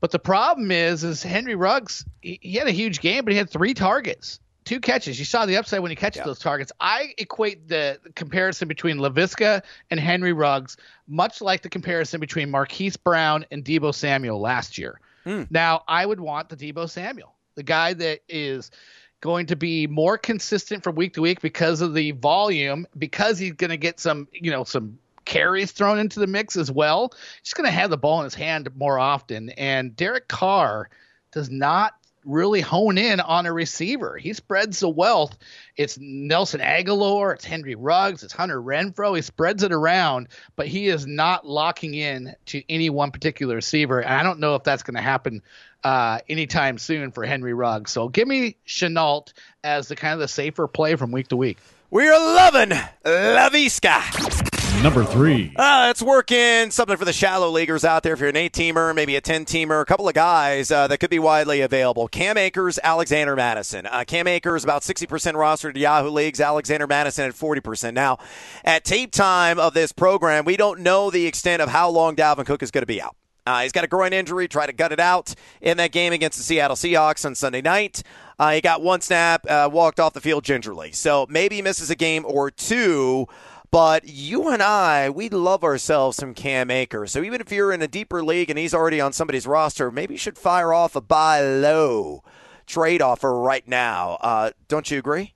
But 0.00 0.10
the 0.10 0.18
problem 0.18 0.70
is, 0.70 1.02
is 1.02 1.22
Henry 1.22 1.54
Ruggs, 1.54 2.04
he, 2.20 2.38
he 2.42 2.54
had 2.54 2.68
a 2.68 2.72
huge 2.72 3.00
game, 3.00 3.24
but 3.24 3.32
he 3.32 3.38
had 3.38 3.48
three 3.48 3.72
targets, 3.72 4.38
two 4.66 4.80
catches. 4.80 5.18
You 5.18 5.24
saw 5.24 5.46
the 5.46 5.56
upside 5.56 5.80
when 5.80 5.90
he 5.90 5.96
catches 5.96 6.22
those 6.24 6.38
targets. 6.38 6.70
I 6.78 7.14
equate 7.16 7.68
the 7.68 7.98
comparison 8.14 8.68
between 8.68 8.98
Laviska 8.98 9.62
and 9.90 9.98
Henry 9.98 10.34
Ruggs 10.34 10.76
much 11.08 11.40
like 11.40 11.62
the 11.62 11.70
comparison 11.70 12.20
between 12.20 12.50
Marquise 12.50 12.98
Brown 12.98 13.46
and 13.50 13.64
Deebo 13.64 13.94
Samuel 13.94 14.38
last 14.40 14.76
year. 14.76 15.00
Mm. 15.24 15.50
Now, 15.50 15.84
I 15.88 16.04
would 16.04 16.20
want 16.20 16.50
the 16.50 16.56
Deebo 16.56 16.90
Samuel, 16.90 17.32
the 17.54 17.62
guy 17.62 17.94
that 17.94 18.20
is– 18.28 18.70
going 19.22 19.46
to 19.46 19.56
be 19.56 19.86
more 19.86 20.18
consistent 20.18 20.84
from 20.84 20.94
week 20.94 21.14
to 21.14 21.22
week 21.22 21.40
because 21.40 21.80
of 21.80 21.94
the 21.94 22.10
volume, 22.12 22.86
because 22.98 23.38
he's 23.38 23.54
going 23.54 23.70
to 23.70 23.76
get 23.76 23.98
some, 23.98 24.28
you 24.32 24.50
know, 24.50 24.62
some 24.62 24.98
carries 25.24 25.72
thrown 25.72 25.98
into 25.98 26.20
the 26.20 26.26
mix 26.26 26.56
as 26.56 26.70
well. 26.70 27.12
He's 27.42 27.54
going 27.54 27.64
to 27.64 27.72
have 27.72 27.90
the 27.90 27.96
ball 27.96 28.20
in 28.20 28.24
his 28.24 28.34
hand 28.34 28.68
more 28.76 28.98
often. 28.98 29.50
And 29.50 29.96
Derek 29.96 30.28
Carr 30.28 30.90
does 31.32 31.50
not 31.50 31.94
really 32.26 32.60
hone 32.60 32.98
in 32.98 33.20
on 33.20 33.46
a 33.46 33.52
receiver. 33.52 34.16
He 34.18 34.32
spreads 34.32 34.80
the 34.80 34.88
wealth. 34.88 35.38
It's 35.76 35.98
Nelson 35.98 36.60
Agholor, 36.60 37.34
it's 37.34 37.44
Henry 37.44 37.74
Ruggs, 37.74 38.22
it's 38.22 38.32
Hunter 38.32 38.60
Renfrow. 38.60 39.16
He 39.16 39.22
spreads 39.22 39.62
it 39.62 39.72
around, 39.72 40.28
but 40.56 40.66
he 40.66 40.88
is 40.88 41.06
not 41.06 41.46
locking 41.46 41.94
in 41.94 42.34
to 42.46 42.62
any 42.68 42.90
one 42.90 43.10
particular 43.10 43.54
receiver. 43.54 44.00
And 44.00 44.12
I 44.12 44.22
don't 44.22 44.40
know 44.40 44.56
if 44.56 44.64
that's 44.64 44.82
going 44.82 44.96
to 44.96 45.02
happen 45.02 45.42
uh, 45.84 46.18
anytime 46.28 46.78
soon 46.78 47.12
for 47.12 47.24
Henry 47.24 47.54
Ruggs. 47.54 47.92
So 47.92 48.08
give 48.08 48.26
me 48.26 48.56
Shenault 48.66 49.32
as 49.62 49.88
the 49.88 49.96
kind 49.96 50.14
of 50.14 50.18
the 50.18 50.28
safer 50.28 50.66
play 50.66 50.96
from 50.96 51.12
week 51.12 51.28
to 51.28 51.36
week. 51.36 51.58
We're 51.90 52.12
loving 52.12 52.76
Laviska. 53.04 54.45
Number 54.86 55.04
three. 55.04 55.52
Uh, 55.56 55.88
it's 55.90 56.00
working 56.00 56.70
something 56.70 56.96
for 56.96 57.04
the 57.04 57.12
shallow 57.12 57.50
leaguers 57.50 57.84
out 57.84 58.04
there. 58.04 58.12
If 58.12 58.20
you're 58.20 58.28
an 58.28 58.36
eight 58.36 58.52
teamer, 58.52 58.94
maybe 58.94 59.16
a 59.16 59.20
10 59.20 59.44
teamer, 59.44 59.82
a 59.82 59.84
couple 59.84 60.08
of 60.08 60.14
guys 60.14 60.70
uh, 60.70 60.86
that 60.86 60.98
could 60.98 61.10
be 61.10 61.18
widely 61.18 61.60
available. 61.60 62.06
Cam 62.06 62.36
Akers, 62.36 62.78
Alexander 62.84 63.34
Mattison. 63.34 63.86
Uh, 63.86 64.04
Cam 64.06 64.28
Akers, 64.28 64.62
about 64.62 64.82
60% 64.82 65.08
rostered 65.34 65.74
to 65.74 65.80
Yahoo 65.80 66.10
leagues. 66.10 66.40
Alexander 66.40 66.86
Mattison 66.86 67.24
at 67.24 67.34
40%. 67.34 67.94
Now, 67.94 68.18
at 68.64 68.84
tape 68.84 69.10
time 69.10 69.58
of 69.58 69.74
this 69.74 69.90
program, 69.90 70.44
we 70.44 70.56
don't 70.56 70.78
know 70.78 71.10
the 71.10 71.26
extent 71.26 71.60
of 71.60 71.68
how 71.68 71.90
long 71.90 72.14
Dalvin 72.14 72.46
Cook 72.46 72.62
is 72.62 72.70
going 72.70 72.82
to 72.82 72.86
be 72.86 73.02
out. 73.02 73.16
Uh, 73.44 73.62
he's 73.62 73.72
got 73.72 73.82
a 73.82 73.88
groin 73.88 74.12
injury, 74.12 74.46
try 74.46 74.66
to 74.66 74.72
gut 74.72 74.92
it 74.92 75.00
out 75.00 75.34
in 75.60 75.78
that 75.78 75.90
game 75.92 76.12
against 76.12 76.38
the 76.38 76.44
Seattle 76.44 76.76
Seahawks 76.76 77.24
on 77.24 77.34
Sunday 77.34 77.60
night. 77.60 78.04
Uh, 78.38 78.50
he 78.50 78.60
got 78.60 78.82
one 78.82 79.00
snap, 79.00 79.48
uh, 79.48 79.68
walked 79.72 79.98
off 79.98 80.12
the 80.12 80.20
field 80.20 80.44
gingerly. 80.44 80.92
So 80.92 81.26
maybe 81.28 81.62
misses 81.62 81.90
a 81.90 81.94
game 81.94 82.24
or 82.26 82.50
two. 82.50 83.28
But 83.70 84.06
you 84.06 84.48
and 84.48 84.62
I, 84.62 85.10
we 85.10 85.28
love 85.28 85.64
ourselves 85.64 86.16
some 86.16 86.34
Cam 86.34 86.70
Akers. 86.70 87.12
So 87.12 87.22
even 87.22 87.40
if 87.40 87.50
you're 87.50 87.72
in 87.72 87.82
a 87.82 87.88
deeper 87.88 88.22
league 88.22 88.50
and 88.50 88.58
he's 88.58 88.74
already 88.74 89.00
on 89.00 89.12
somebody's 89.12 89.46
roster, 89.46 89.90
maybe 89.90 90.14
you 90.14 90.18
should 90.18 90.38
fire 90.38 90.72
off 90.72 90.96
a 90.96 91.00
buy 91.00 91.40
low 91.40 92.22
trade 92.66 93.02
offer 93.02 93.32
right 93.32 93.66
now. 93.66 94.18
Uh, 94.20 94.50
don't 94.68 94.90
you 94.90 94.98
agree? 94.98 95.34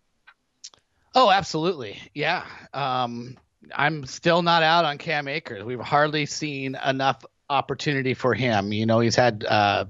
Oh, 1.15 1.31
absolutely. 1.31 1.99
Yeah. 2.15 2.45
Um, 2.73 3.37
I'm 3.75 4.07
still 4.07 4.43
not 4.43 4.63
out 4.63 4.85
on 4.85 4.99
Cam 4.99 5.29
Akers. 5.29 5.65
We've 5.65 5.81
hardly 5.81 6.27
seen 6.27 6.77
enough 6.85 7.25
opportunity 7.49 8.15
for 8.15 8.33
him. 8.35 8.73
You 8.73 8.87
know, 8.87 9.01
he's 9.01 9.17
had 9.17 9.45
uh, 9.45 9.87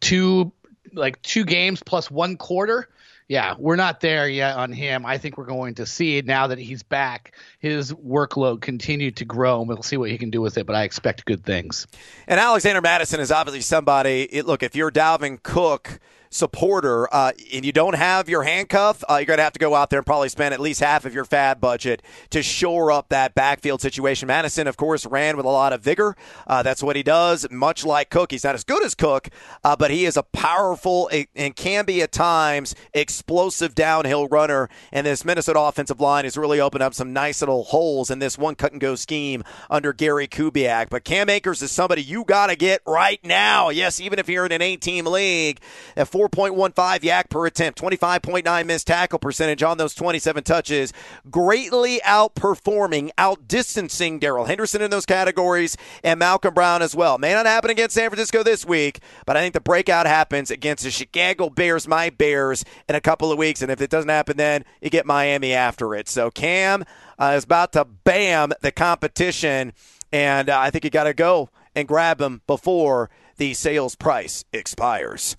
two 0.00 0.52
like 0.92 1.20
two 1.22 1.44
games 1.44 1.82
plus 1.82 2.10
one 2.10 2.36
quarter. 2.36 2.88
Yeah, 3.30 3.54
we're 3.60 3.76
not 3.76 4.00
there 4.00 4.28
yet 4.28 4.56
on 4.56 4.72
him. 4.72 5.06
I 5.06 5.16
think 5.16 5.38
we're 5.38 5.44
going 5.44 5.76
to 5.76 5.86
see 5.86 6.20
now 6.20 6.48
that 6.48 6.58
he's 6.58 6.82
back, 6.82 7.36
his 7.60 7.92
workload 7.92 8.60
continue 8.60 9.12
to 9.12 9.24
grow, 9.24 9.60
and 9.60 9.68
we'll 9.68 9.84
see 9.84 9.96
what 9.96 10.10
he 10.10 10.18
can 10.18 10.30
do 10.30 10.40
with 10.40 10.58
it. 10.58 10.66
But 10.66 10.74
I 10.74 10.82
expect 10.82 11.26
good 11.26 11.44
things. 11.44 11.86
And 12.26 12.40
Alexander 12.40 12.80
Mattison 12.80 13.20
is 13.20 13.30
obviously 13.30 13.60
somebody. 13.60 14.22
It, 14.22 14.46
look, 14.46 14.64
if 14.64 14.74
you're 14.74 14.90
Dalvin 14.90 15.40
Cook 15.40 16.00
supporter 16.30 17.12
uh, 17.12 17.32
and 17.52 17.64
you 17.64 17.72
don't 17.72 17.96
have 17.96 18.28
your 18.28 18.42
handcuff, 18.42 19.02
uh, 19.08 19.16
you're 19.16 19.26
going 19.26 19.38
to 19.38 19.42
have 19.42 19.52
to 19.52 19.58
go 19.58 19.74
out 19.74 19.90
there 19.90 19.98
and 19.98 20.06
probably 20.06 20.28
spend 20.28 20.54
at 20.54 20.60
least 20.60 20.80
half 20.80 21.04
of 21.04 21.12
your 21.12 21.24
FAAB 21.24 21.60
budget 21.60 22.02
to 22.30 22.42
shore 22.42 22.92
up 22.92 23.08
that 23.08 23.34
backfield 23.34 23.80
situation. 23.80 24.28
Mattison, 24.28 24.66
of 24.66 24.76
course, 24.76 25.04
ran 25.06 25.36
with 25.36 25.46
a 25.46 25.50
lot 25.50 25.72
of 25.72 25.80
vigor. 25.82 26.16
Uh, 26.46 26.62
that's 26.62 26.82
what 26.82 26.96
he 26.96 27.02
does, 27.02 27.46
much 27.50 27.84
like 27.84 28.10
Cook. 28.10 28.30
He's 28.30 28.44
not 28.44 28.54
as 28.54 28.64
good 28.64 28.84
as 28.84 28.94
Cook, 28.94 29.28
uh, 29.64 29.76
but 29.76 29.90
he 29.90 30.06
is 30.06 30.16
a 30.16 30.22
powerful 30.22 31.10
and 31.34 31.56
can 31.56 31.84
be 31.84 32.02
at 32.02 32.12
times 32.12 32.74
explosive 32.94 33.74
downhill 33.74 34.28
runner. 34.28 34.68
And 34.92 35.06
this 35.06 35.24
Minnesota 35.24 35.60
offensive 35.60 36.00
line 36.00 36.24
has 36.24 36.36
really 36.36 36.60
opened 36.60 36.82
up 36.82 36.94
some 36.94 37.12
nice 37.12 37.42
little 37.42 37.64
holes 37.64 38.10
in 38.10 38.20
this 38.20 38.38
one 38.38 38.54
cut 38.54 38.72
and 38.72 38.80
go 38.80 38.94
scheme 38.94 39.42
under 39.68 39.92
Gary 39.92 40.28
Kubiak. 40.28 40.90
But 40.90 41.04
Cam 41.04 41.28
Akers 41.28 41.62
is 41.62 41.72
somebody 41.72 42.02
you 42.02 42.24
got 42.24 42.48
to 42.48 42.56
get 42.56 42.82
right 42.86 43.22
now. 43.24 43.70
Yes, 43.70 44.00
even 44.00 44.18
if 44.18 44.28
you're 44.28 44.46
in 44.46 44.52
an 44.52 44.62
eight 44.62 44.80
team 44.80 45.06
league, 45.06 45.60
at 45.96 46.08
4.15 46.28 47.00
YAC 47.00 47.30
per 47.30 47.46
attempt, 47.46 47.80
25.9 47.80 48.66
missed 48.66 48.86
tackle 48.86 49.18
percentage 49.18 49.62
on 49.62 49.78
those 49.78 49.94
27 49.94 50.42
touches, 50.44 50.92
greatly 51.30 52.00
outperforming, 52.04 53.10
outdistancing 53.16 54.20
Darrell 54.20 54.44
Henderson 54.44 54.82
in 54.82 54.90
those 54.90 55.06
categories 55.06 55.76
and 56.04 56.18
Malcolm 56.18 56.52
Brown 56.52 56.82
as 56.82 56.94
well. 56.94 57.18
May 57.18 57.32
not 57.32 57.46
happen 57.46 57.70
against 57.70 57.94
San 57.94 58.10
Francisco 58.10 58.42
this 58.42 58.66
week, 58.66 59.00
but 59.24 59.36
I 59.36 59.40
think 59.40 59.54
the 59.54 59.60
breakout 59.60 60.06
happens 60.06 60.50
against 60.50 60.84
the 60.84 60.90
Chicago 60.90 61.48
Bears, 61.48 61.88
my 61.88 62.10
Bears, 62.10 62.64
in 62.88 62.94
a 62.94 63.00
couple 63.00 63.32
of 63.32 63.38
weeks. 63.38 63.62
And 63.62 63.70
if 63.70 63.80
it 63.80 63.90
doesn't 63.90 64.10
happen 64.10 64.36
then, 64.36 64.64
you 64.80 64.90
get 64.90 65.06
Miami 65.06 65.52
after 65.54 65.94
it. 65.94 66.08
So 66.08 66.30
Cam 66.30 66.84
uh, 67.18 67.34
is 67.36 67.44
about 67.44 67.72
to 67.72 67.84
bam 67.84 68.52
the 68.60 68.72
competition, 68.72 69.72
and 70.12 70.50
uh, 70.50 70.58
I 70.58 70.70
think 70.70 70.84
you 70.84 70.90
got 70.90 71.04
to 71.04 71.14
go 71.14 71.50
and 71.74 71.86
grab 71.86 72.20
him 72.20 72.42
before 72.46 73.10
the 73.36 73.54
sales 73.54 73.94
price 73.94 74.44
expires. 74.52 75.34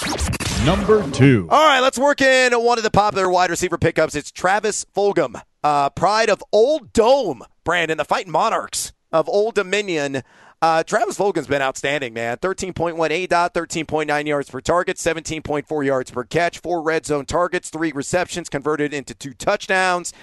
Number 0.66 1.10
two. 1.10 1.48
All 1.50 1.68
right, 1.68 1.80
let's 1.80 1.98
work 1.98 2.22
in 2.22 2.54
one 2.54 2.78
of 2.78 2.84
the 2.84 2.92
popular 2.92 3.28
wide 3.28 3.50
receiver 3.50 3.80
pickups. 3.80 4.14
It's 4.14 4.32
Travis 4.32 4.86
Fulgham, 4.96 5.42
uh, 5.64 5.90
pride 5.90 6.30
of 6.30 6.44
Old 6.52 6.94
Dome, 6.94 7.44
Brandon, 7.64 7.98
the 7.98 8.06
Fighting 8.06 8.32
Monarchs 8.32 8.94
of 9.12 9.28
Old 9.28 9.56
Dominion. 9.56 10.22
Uh, 10.62 10.84
Travis 10.84 11.18
Fulgham's 11.18 11.48
been 11.48 11.64
outstanding, 11.64 12.14
man. 12.14 12.38
13.1 12.38 13.10
A 13.10 13.26
dot, 13.26 13.56
13.9 13.56 14.28
yards 14.28 14.52
per 14.52 14.62
target, 14.62 14.98
17.4 14.98 15.84
yards 15.84 16.12
per 16.12 16.24
catch, 16.24 16.60
four 16.60 16.84
red 16.84 17.08
zone 17.08 17.26
targets, 17.26 17.72
three 17.72 17.92
receptions 17.92 18.48
converted 18.48 18.94
into 18.94 19.16
two 19.16 19.34
touchdowns, 19.34 20.14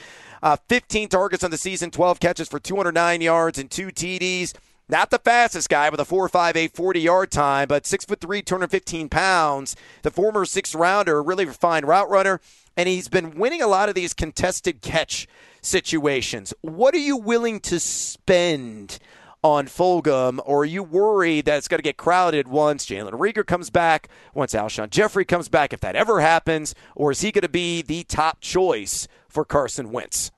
uh, 0.40 0.57
15 0.68 1.09
targets 1.09 1.42
on 1.42 1.50
the 1.50 1.59
season, 1.59 1.90
12 1.90 2.21
catches 2.21 2.49
for 2.49 2.61
209 2.61 3.21
yards 3.21 3.59
and 3.59 3.73
two 3.73 3.88
TDs. 3.88 4.54
Not 4.90 5.11
the 5.11 5.18
fastest 5.18 5.68
guy 5.68 5.90
with 5.90 6.00
a 6.00 6.04
4.58 6.04 6.75
40 6.75 7.00
yard 7.00 7.30
time, 7.30 7.68
but 7.68 7.85
6'3, 7.85 8.45
215 8.45 9.09
pounds. 9.11 9.76
The 10.02 10.11
former 10.11 10.47
six 10.47 10.75
rounder, 10.75 11.18
a 11.18 11.23
really 11.23 11.45
refined 11.45 11.87
route 11.87 12.09
runner, 12.09 12.40
and 12.76 12.88
he's 12.88 13.09
been 13.09 13.38
winning 13.38 13.61
a 13.61 13.66
lot 13.66 13.90
of 13.90 13.95
these 13.95 14.14
contested 14.14 14.80
catch 14.80 15.28
situations. 15.61 16.54
What 16.62 16.95
are 16.95 16.99
you 16.99 17.18
willing 17.18 17.61
to 17.61 17.78
spend 17.78 18.99
on 19.45 19.66
Fulgham, 19.66 20.40
or 20.45 20.62
are 20.62 20.64
you 20.64 20.83
worried 20.83 21.45
that 21.45 21.59
it's 21.59 21.68
going 21.68 21.78
to 21.78 21.83
get 21.83 21.97
crowded 21.97 22.49
once 22.49 22.87
Jalen 22.87 23.12
Reagor 23.12 23.47
comes 23.47 23.71
back, 23.71 24.09
once 24.35 24.52
Alshon 24.52 24.90
Jeffery 24.90 25.25
comes 25.25 25.49
back, 25.49 25.73
if 25.73 25.80
that 25.80 25.95
ever 25.95 26.21
happens, 26.21 26.75
or 26.97 27.12
is 27.12 27.21
he 27.21 27.30
going 27.30 27.42
to 27.42 27.49
be 27.49 27.83
the 27.83 28.02
top 28.04 28.40
choice 28.40 29.07
for 29.28 29.45
Carson 29.45 29.92
Wentz? 29.92 30.33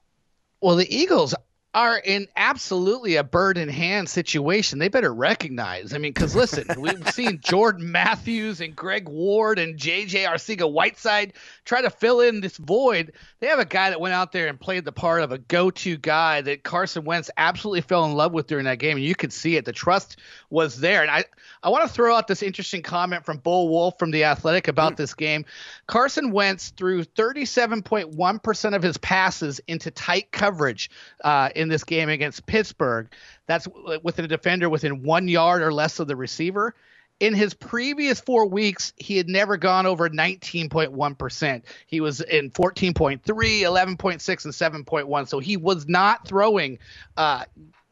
Well, 0.61 0.76
the 0.76 0.95
Eagles 0.95 1.35
are 1.73 1.99
in 1.99 2.27
absolutely 2.37 3.15
a 3.15 3.23
bird 3.23 3.57
in 3.57 3.69
hand 3.69 4.09
situation. 4.09 4.81
They 4.81 4.89
better 4.89 5.15
recognize. 5.15 5.95
I 5.95 5.99
mean, 5.99 6.12
because 6.12 6.35
listen, 6.35 6.67
we've 6.79 7.09
seen 7.11 7.39
Jordan 7.41 7.93
Matthews 7.93 8.61
and 8.61 8.75
Greg 8.75 9.09
Ward 9.09 9.61
and 9.61 9.79
JJ 9.79 10.27
Arcega 10.27 10.71
Whiteside 10.71 11.35
try 11.65 11.81
to 11.83 11.91
fill 11.91 12.21
in 12.21 12.41
this 12.41 12.57
void. 12.57 13.12
They 13.39 13.47
have 13.47 13.61
a 13.61 13.65
guy 13.65 13.91
that 13.91 14.00
went 14.00 14.15
out 14.15 14.33
there 14.33 14.49
and 14.49 14.59
played 14.59 14.85
the 14.85 14.91
part 14.91 15.23
of 15.23 15.31
a 15.31 15.39
go 15.39 15.71
to 15.71 15.97
guy 15.97 16.41
that 16.41 16.65
Carson 16.65 17.05
Wentz 17.05 17.31
absolutely 17.37 17.83
fell 17.83 18.05
in 18.05 18.15
love 18.15 18.33
with 18.33 18.49
during 18.49 18.65
that 18.65 18.81
game. 18.81 18.97
And 18.97 19.07
you 19.07 19.15
could 19.15 19.33
see 19.33 19.57
it. 19.57 19.65
The 19.65 19.73
trust 19.73 20.17
was 20.50 20.81
there. 20.81 21.03
And 21.03 21.11
I, 21.11 21.25
I 21.62 21.69
want 21.69 21.87
to 21.87 21.93
throw 21.93 22.17
out 22.17 22.27
this 22.27 22.43
interesting 22.43 22.83
comment 22.83 23.25
from 23.25 23.39
Bo 23.39 23.65
Wulf 23.65 23.97
from 23.97 24.11
The 24.11 24.25
Athletic 24.25 24.67
about 24.67 24.95
mm. 24.95 24.97
this 24.97 25.15
game. 25.15 25.45
Carson 25.87 26.33
Wentz 26.33 26.71
threw 26.71 27.05
37.1% 27.05 28.75
of 28.75 28.83
his 28.83 28.97
passes 28.97 29.61
into 29.69 29.93
tight 29.93 30.33
coverage. 30.33 30.91
Uh, 31.23 31.50
in 31.61 31.69
this 31.69 31.85
game 31.85 32.09
against 32.09 32.47
Pittsburgh. 32.47 33.09
That's 33.47 33.69
with 34.02 34.19
a 34.19 34.26
defender 34.26 34.69
within 34.69 35.02
one 35.02 35.29
yard 35.29 35.62
or 35.62 35.73
less 35.73 36.00
of 36.00 36.09
the 36.09 36.17
receiver. 36.17 36.75
In 37.21 37.35
his 37.35 37.52
previous 37.52 38.19
four 38.19 38.47
weeks, 38.47 38.95
he 38.97 39.19
had 39.19 39.29
never 39.29 39.59
gone 39.59 39.85
over 39.85 40.09
19.1%. 40.09 41.62
He 41.87 42.00
was 42.00 42.23
in 42.23 42.50
14.3, 42.50 43.21
11.6, 43.21 44.45
and 44.45 44.87
7.1. 44.87 45.29
So 45.29 45.38
he 45.38 45.59
was 45.59 45.87
not 45.87 46.26
throwing 46.26 46.79
uh, 47.19 47.45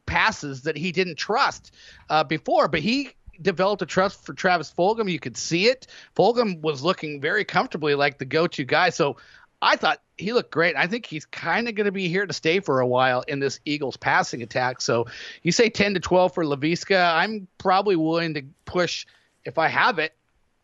passes 0.06 0.62
that 0.62 0.78
he 0.78 0.92
didn't 0.92 1.16
trust 1.16 1.74
uh, 2.08 2.24
before, 2.24 2.68
but 2.68 2.80
he 2.80 3.10
developed 3.42 3.82
a 3.82 3.86
trust 3.86 4.24
for 4.24 4.32
Travis 4.32 4.72
Fulgham. 4.76 5.10
You 5.10 5.20
could 5.20 5.36
see 5.36 5.66
it. 5.66 5.88
Fulgham 6.16 6.62
was 6.62 6.82
looking 6.82 7.20
very 7.20 7.44
comfortably 7.44 7.94
like 7.94 8.16
the 8.16 8.24
go-to 8.24 8.64
guy. 8.64 8.88
So 8.88 9.18
I 9.60 9.76
thought 9.76 10.00
he 10.16 10.32
looked 10.32 10.50
great. 10.50 10.76
I 10.76 10.86
think 10.86 11.06
he's 11.06 11.24
kind 11.26 11.68
of 11.68 11.74
going 11.74 11.86
to 11.86 11.92
be 11.92 12.08
here 12.08 12.26
to 12.26 12.32
stay 12.32 12.60
for 12.60 12.80
a 12.80 12.86
while 12.86 13.22
in 13.26 13.40
this 13.40 13.60
Eagles 13.64 13.96
passing 13.96 14.42
attack. 14.42 14.80
So 14.80 15.06
you 15.42 15.52
say 15.52 15.68
10 15.68 15.94
to 15.94 16.00
12 16.00 16.34
for 16.34 16.44
Laviska. 16.44 17.14
I'm 17.14 17.48
probably 17.58 17.96
willing 17.96 18.34
to 18.34 18.42
push, 18.64 19.06
if 19.44 19.58
I 19.58 19.68
have 19.68 19.98
it, 19.98 20.14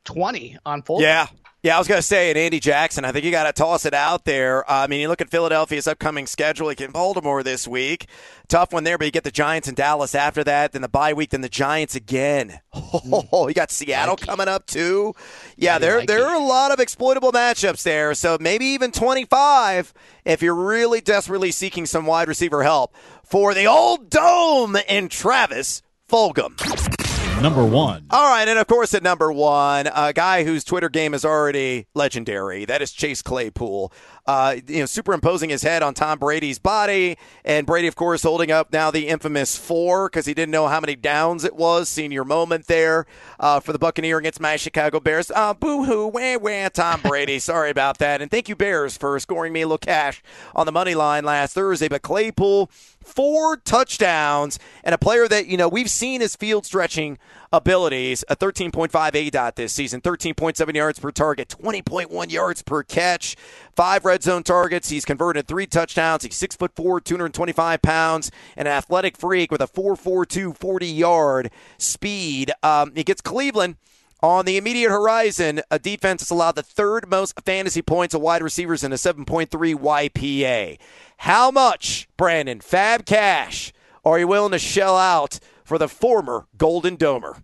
20 0.04 0.58
on 0.64 0.82
full. 0.82 1.00
Yeah. 1.00 1.26
Yeah, 1.64 1.76
I 1.76 1.78
was 1.78 1.88
going 1.88 1.98
to 1.98 2.06
say, 2.06 2.28
and 2.28 2.36
Andy 2.36 2.60
Jackson, 2.60 3.06
I 3.06 3.12
think 3.12 3.24
you 3.24 3.30
got 3.30 3.44
to 3.44 3.52
toss 3.54 3.86
it 3.86 3.94
out 3.94 4.26
there. 4.26 4.70
Uh, 4.70 4.84
I 4.84 4.86
mean, 4.86 5.00
you 5.00 5.08
look 5.08 5.22
at 5.22 5.30
Philadelphia's 5.30 5.86
upcoming 5.86 6.26
schedule. 6.26 6.70
You 6.70 6.76
get 6.76 6.92
Baltimore 6.92 7.42
this 7.42 7.66
week. 7.66 8.06
Tough 8.48 8.70
one 8.70 8.84
there, 8.84 8.98
but 8.98 9.06
you 9.06 9.10
get 9.10 9.24
the 9.24 9.30
Giants 9.30 9.66
and 9.66 9.74
Dallas 9.74 10.14
after 10.14 10.44
that, 10.44 10.72
then 10.72 10.82
the 10.82 10.90
bye 10.90 11.14
week, 11.14 11.30
then 11.30 11.40
the 11.40 11.48
Giants 11.48 11.94
again. 11.94 12.60
Oh, 12.74 13.48
you 13.48 13.54
got 13.54 13.70
Seattle 13.70 14.16
coming 14.16 14.46
up 14.46 14.66
too. 14.66 15.14
Yeah, 15.56 15.78
there 15.78 16.00
like 16.00 16.06
there 16.08 16.18
it. 16.18 16.26
are 16.26 16.36
a 16.36 16.44
lot 16.44 16.70
of 16.70 16.80
exploitable 16.80 17.32
matchups 17.32 17.82
there. 17.82 18.12
So 18.12 18.36
maybe 18.38 18.66
even 18.66 18.92
25 18.92 19.94
if 20.26 20.42
you're 20.42 20.54
really 20.54 21.00
desperately 21.00 21.50
seeking 21.50 21.86
some 21.86 22.04
wide 22.04 22.28
receiver 22.28 22.62
help 22.62 22.94
for 23.24 23.54
the 23.54 23.66
old 23.66 24.10
dome 24.10 24.76
in 24.86 25.08
Travis 25.08 25.80
Fulgham. 26.10 26.93
Number 27.42 27.64
one. 27.64 28.06
All 28.10 28.30
right, 28.30 28.48
and 28.48 28.58
of 28.58 28.66
course 28.66 28.94
at 28.94 29.02
number 29.02 29.30
one, 29.30 29.86
a 29.94 30.14
guy 30.14 30.44
whose 30.44 30.64
Twitter 30.64 30.88
game 30.88 31.12
is 31.12 31.26
already 31.26 31.86
legendary. 31.94 32.64
That 32.64 32.80
is 32.80 32.90
Chase 32.90 33.20
Claypool. 33.20 33.92
Uh, 34.26 34.56
you 34.66 34.80
know, 34.80 34.86
superimposing 34.86 35.50
his 35.50 35.62
head 35.62 35.82
on 35.82 35.92
Tom 35.92 36.18
Brady's 36.18 36.58
body, 36.58 37.18
and 37.44 37.66
Brady, 37.66 37.86
of 37.86 37.94
course, 37.94 38.22
holding 38.22 38.50
up 38.50 38.72
now 38.72 38.90
the 38.90 39.08
infamous 39.08 39.56
four 39.56 40.08
because 40.08 40.24
he 40.24 40.32
didn't 40.32 40.52
know 40.52 40.66
how 40.66 40.80
many 40.80 40.96
downs 40.96 41.44
it 41.44 41.54
was. 41.54 41.88
Senior 41.88 42.24
moment 42.24 42.66
there 42.66 43.06
uh, 43.38 43.60
for 43.60 43.72
the 43.72 43.78
Buccaneer 43.78 44.18
against 44.18 44.40
my 44.40 44.56
Chicago 44.56 44.98
Bears. 44.98 45.30
Uh, 45.30 45.52
boo 45.52 45.84
hoo, 45.84 46.06
wah 46.08 46.38
wah, 46.38 46.68
Tom 46.70 47.00
Brady. 47.02 47.38
Sorry 47.44 47.70
about 47.70 47.98
that, 47.98 48.22
and 48.22 48.30
thank 48.30 48.48
you 48.48 48.56
Bears 48.56 48.96
for 48.96 49.18
scoring 49.18 49.52
me 49.52 49.60
a 49.60 49.66
little 49.66 49.78
cash 49.78 50.22
on 50.54 50.66
the 50.66 50.72
money 50.72 50.94
line 50.94 51.24
last 51.24 51.54
Thursday. 51.54 51.88
But 51.88 52.02
Claypool 52.02 52.70
four 53.04 53.56
touchdowns 53.58 54.58
and 54.82 54.94
a 54.94 54.98
player 54.98 55.28
that 55.28 55.46
you 55.46 55.56
know 55.56 55.68
we've 55.68 55.90
seen 55.90 56.20
his 56.20 56.34
field 56.34 56.66
stretching 56.66 57.18
abilities 57.52 58.24
a 58.28 58.34
13.5 58.34 59.14
a 59.14 59.30
dot 59.30 59.56
this 59.56 59.72
season 59.72 60.00
13.7 60.00 60.74
yards 60.74 60.98
per 60.98 61.10
target 61.12 61.48
20.1 61.48 62.30
yards 62.30 62.62
per 62.62 62.82
catch 62.82 63.36
five 63.76 64.04
red 64.04 64.13
zone 64.22 64.42
targets 64.42 64.88
he's 64.88 65.04
converted 65.04 65.46
three 65.46 65.66
touchdowns 65.66 66.22
he's 66.22 66.36
six 66.36 66.54
foot 66.54 66.72
four 66.74 67.00
225 67.00 67.82
pounds 67.82 68.30
an 68.56 68.66
athletic 68.66 69.16
freak 69.16 69.50
with 69.50 69.60
a 69.60 69.66
442 69.66 70.52
40 70.54 70.86
yard 70.86 71.50
speed 71.78 72.52
um, 72.62 72.92
he 72.94 73.04
gets 73.04 73.20
cleveland 73.20 73.76
on 74.24 74.46
the 74.46 74.56
immediate 74.56 74.88
horizon, 74.88 75.60
a 75.70 75.78
defense 75.78 76.22
has 76.22 76.30
allowed 76.30 76.54
the 76.54 76.62
third 76.62 77.10
most 77.10 77.38
fantasy 77.42 77.82
points 77.82 78.14
of 78.14 78.22
wide 78.22 78.42
receivers 78.42 78.82
in 78.82 78.90
a 78.90 78.96
7.3 78.96 79.50
YPA. 79.50 80.78
How 81.18 81.50
much, 81.50 82.08
Brandon, 82.16 82.60
FAAB 82.60 83.04
Cash, 83.04 83.74
are 84.02 84.18
you 84.18 84.26
willing 84.26 84.52
to 84.52 84.58
shell 84.58 84.96
out 84.96 85.40
for 85.62 85.76
the 85.76 85.88
former 85.88 86.46
Golden 86.56 86.96
Domer? 86.96 87.42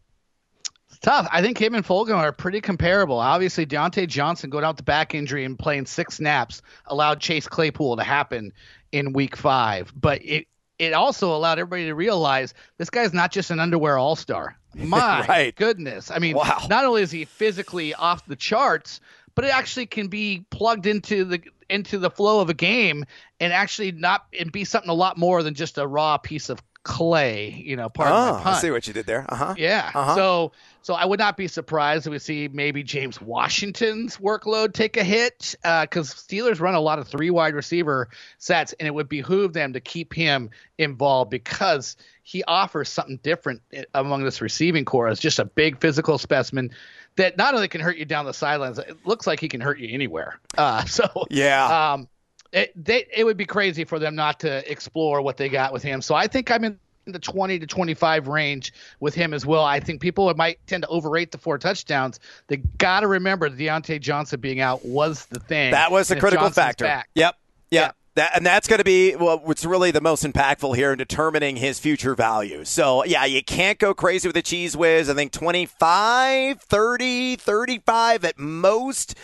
Tough. 1.03 1.27
I 1.33 1.41
think 1.41 1.59
him 1.59 1.75
and 1.75 1.85
Fulgham 1.85 2.17
are 2.17 2.33
pretty 2.33 2.61
comparable. 2.61 3.19
Obviously, 3.19 3.65
Diontae 3.65 4.07
Johnson 4.07 4.51
going 4.51 4.65
out 4.65 4.77
the 4.77 4.83
back 4.83 5.15
injury 5.15 5.45
and 5.45 5.59
playing 5.59 5.87
six 5.87 6.17
snaps 6.17 6.61
allowed 6.87 7.21
Chase 7.21 7.49
Claypool 7.49 7.97
to 7.97 8.03
happen 8.03 8.53
in 8.93 9.13
week 9.15 9.37
five. 9.37 9.93
But 9.99 10.23
it 10.25 10.47
it 10.79 10.93
also 10.93 11.35
allowed 11.35 11.59
everybody 11.59 11.87
to 11.87 11.95
realize 11.95 12.55
this 12.79 12.91
guy's 12.91 13.13
not 13.15 13.33
just 13.33 13.51
an 13.51 13.61
underwear 13.61 13.97
all 13.99 14.17
star. 14.17 14.57
My 14.75 15.27
Right. 15.27 15.57
goodness. 15.57 16.11
I 16.11 16.19
mean, 16.19 16.37
Wow. 16.37 16.67
not 16.69 16.85
only 16.85 17.03
is 17.03 17.11
he 17.11 17.25
physically 17.25 17.95
off 17.95 18.25
the 18.27 18.37
charts, 18.37 19.01
but 19.35 19.45
it 19.45 19.55
actually 19.55 19.87
can 19.87 20.09
be 20.09 20.45
plugged 20.51 20.87
into 20.87 21.25
the 21.25 21.41
into 21.71 21.99
the 21.99 22.11
flow 22.11 22.41
of 22.41 22.51
a 22.51 22.55
game 22.55 23.05
and 23.39 23.53
actually 23.53 23.93
not 23.93 24.27
and 24.39 24.51
be 24.53 24.65
something 24.65 24.91
a 24.91 24.95
lot 24.95 25.17
more 25.17 25.43
than 25.43 25.55
just 25.55 25.79
a 25.79 25.87
raw 25.87 26.19
piece 26.19 26.49
of 26.51 26.61
clay, 26.83 27.51
you 27.65 27.77
know, 27.77 27.89
part 27.89 28.09
of 28.11 28.15
Oh, 28.15 28.33
my 28.35 28.41
I 28.41 28.43
pun. 28.43 28.55
see 28.61 28.71
what 28.71 28.87
you 28.87 28.93
did 28.93 29.07
there. 29.07 29.27
Uh 29.29 29.37
huh. 29.37 29.55
Yeah. 29.59 29.91
Uh-huh. 29.95 30.15
So 30.15 30.53
so 30.83 30.95
I 30.95 31.05
would 31.05 31.19
not 31.19 31.37
be 31.37 31.47
surprised 31.47 32.07
if 32.07 32.11
we 32.11 32.19
see 32.19 32.49
maybe 32.49 32.83
James 32.83 33.21
Washington's 33.21 34.17
workload 34.17 34.73
take 34.73 34.97
a 34.97 35.05
hit 35.05 35.55
because 35.63 36.15
Steelers 36.15 36.59
run 36.61 36.75
a 36.75 36.81
lot 36.81 36.99
of 36.99 37.07
three 37.07 37.29
wide 37.31 37.55
receiver 37.55 38.09
sets, 38.39 38.73
and 38.81 38.87
it 38.87 38.95
would 38.95 39.09
behoove 39.09 39.53
them 39.53 39.75
to 39.75 39.81
keep 39.81 40.15
him 40.15 40.49
involved 40.79 41.31
because 41.31 41.97
he 42.23 42.43
offers 42.45 42.89
something 42.89 43.19
different 43.23 43.61
among 43.95 44.25
this 44.25 44.41
receiving 44.41 44.85
corps 44.87 45.09
as 45.09 45.21
just 45.21 45.39
a 45.39 45.45
big 45.45 45.79
physical 45.81 46.17
specimen 46.17 46.71
that 47.17 47.37
not 47.37 47.55
only 47.55 47.69
can 47.69 47.81
hurt 47.81 47.97
you 47.99 48.05
down 48.07 48.25
the 48.25 48.33
sidelines, 48.33 48.79
it 48.79 48.97
looks 49.05 49.27
like 49.27 49.41
he 49.41 49.49
can 49.49 49.61
hurt 49.61 49.79
you 49.81 49.93
anywhere. 49.93 50.39
Uh, 50.57 50.85
so 50.87 51.05
Yeah. 51.29 51.93
um, 51.93 52.09
it 52.53 52.73
they 52.77 53.07
it 53.15 53.25
would 53.25 53.37
be 53.37 53.47
crazy 53.47 53.85
for 53.85 53.99
them 53.99 54.15
not 54.15 54.41
to 54.41 54.71
explore 54.71 55.23
what 55.23 55.37
they 55.37 55.49
got 55.49 55.73
with 55.73 55.83
him. 55.83 56.03
So 56.03 56.15
I 56.15 56.27
think 56.27 56.51
I'm 56.51 56.65
in 56.65 56.79
the 57.07 57.19
20 57.19 57.59
to 57.59 57.67
25 57.67 58.29
range 58.29 58.73
with 59.01 59.15
him 59.15 59.33
as 59.35 59.45
well. 59.47 59.65
I 59.65 59.81
think 59.81 60.01
people 60.01 60.33
might 60.35 60.59
tend 60.67 60.83
to 60.85 60.89
overrate 60.89 61.33
the 61.33 61.39
four 61.39 61.59
touchdowns. 61.59 62.21
They 62.49 62.59
got 62.79 63.01
to 63.01 63.07
remember 63.09 63.49
Diontae 63.51 64.01
Johnson 64.01 64.39
being 64.41 64.61
out 64.61 64.85
was 64.85 65.27
the 65.27 65.41
thing. 65.41 65.73
That 65.73 65.91
was 65.91 66.09
the 66.09 66.15
And 66.15 66.21
critical 66.21 66.51
factor. 66.51 66.85
back- 66.85 67.09
Yep. 67.15 67.37
Yep. 67.71 67.83
Yeah. 67.83 67.93
That, 68.17 68.33
and 68.37 68.45
that's 68.45 68.67
going 68.67 68.79
to 68.79 68.85
be 68.85 69.15
well, 69.15 69.39
what's 69.39 69.65
really 69.65 69.93
the 69.93 70.01
most 70.01 70.25
impactful 70.25 70.75
here 70.75 70.91
in 70.93 70.99
determining 70.99 71.55
his 71.57 71.79
future 71.79 72.17
value. 72.17 72.65
So, 72.65 73.05
yeah, 73.05 73.25
you 73.25 73.43
can't 73.43 73.79
go 73.79 73.95
crazy 73.95 74.27
with 74.27 74.35
the 74.35 74.43
cheese 74.43 74.77
whiz. 74.77 75.09
I 75.09 75.15
think 75.15 75.31
25, 75.33 76.61
30, 76.61 77.37
35 77.37 78.25
at 78.25 78.39
most. 78.39 79.15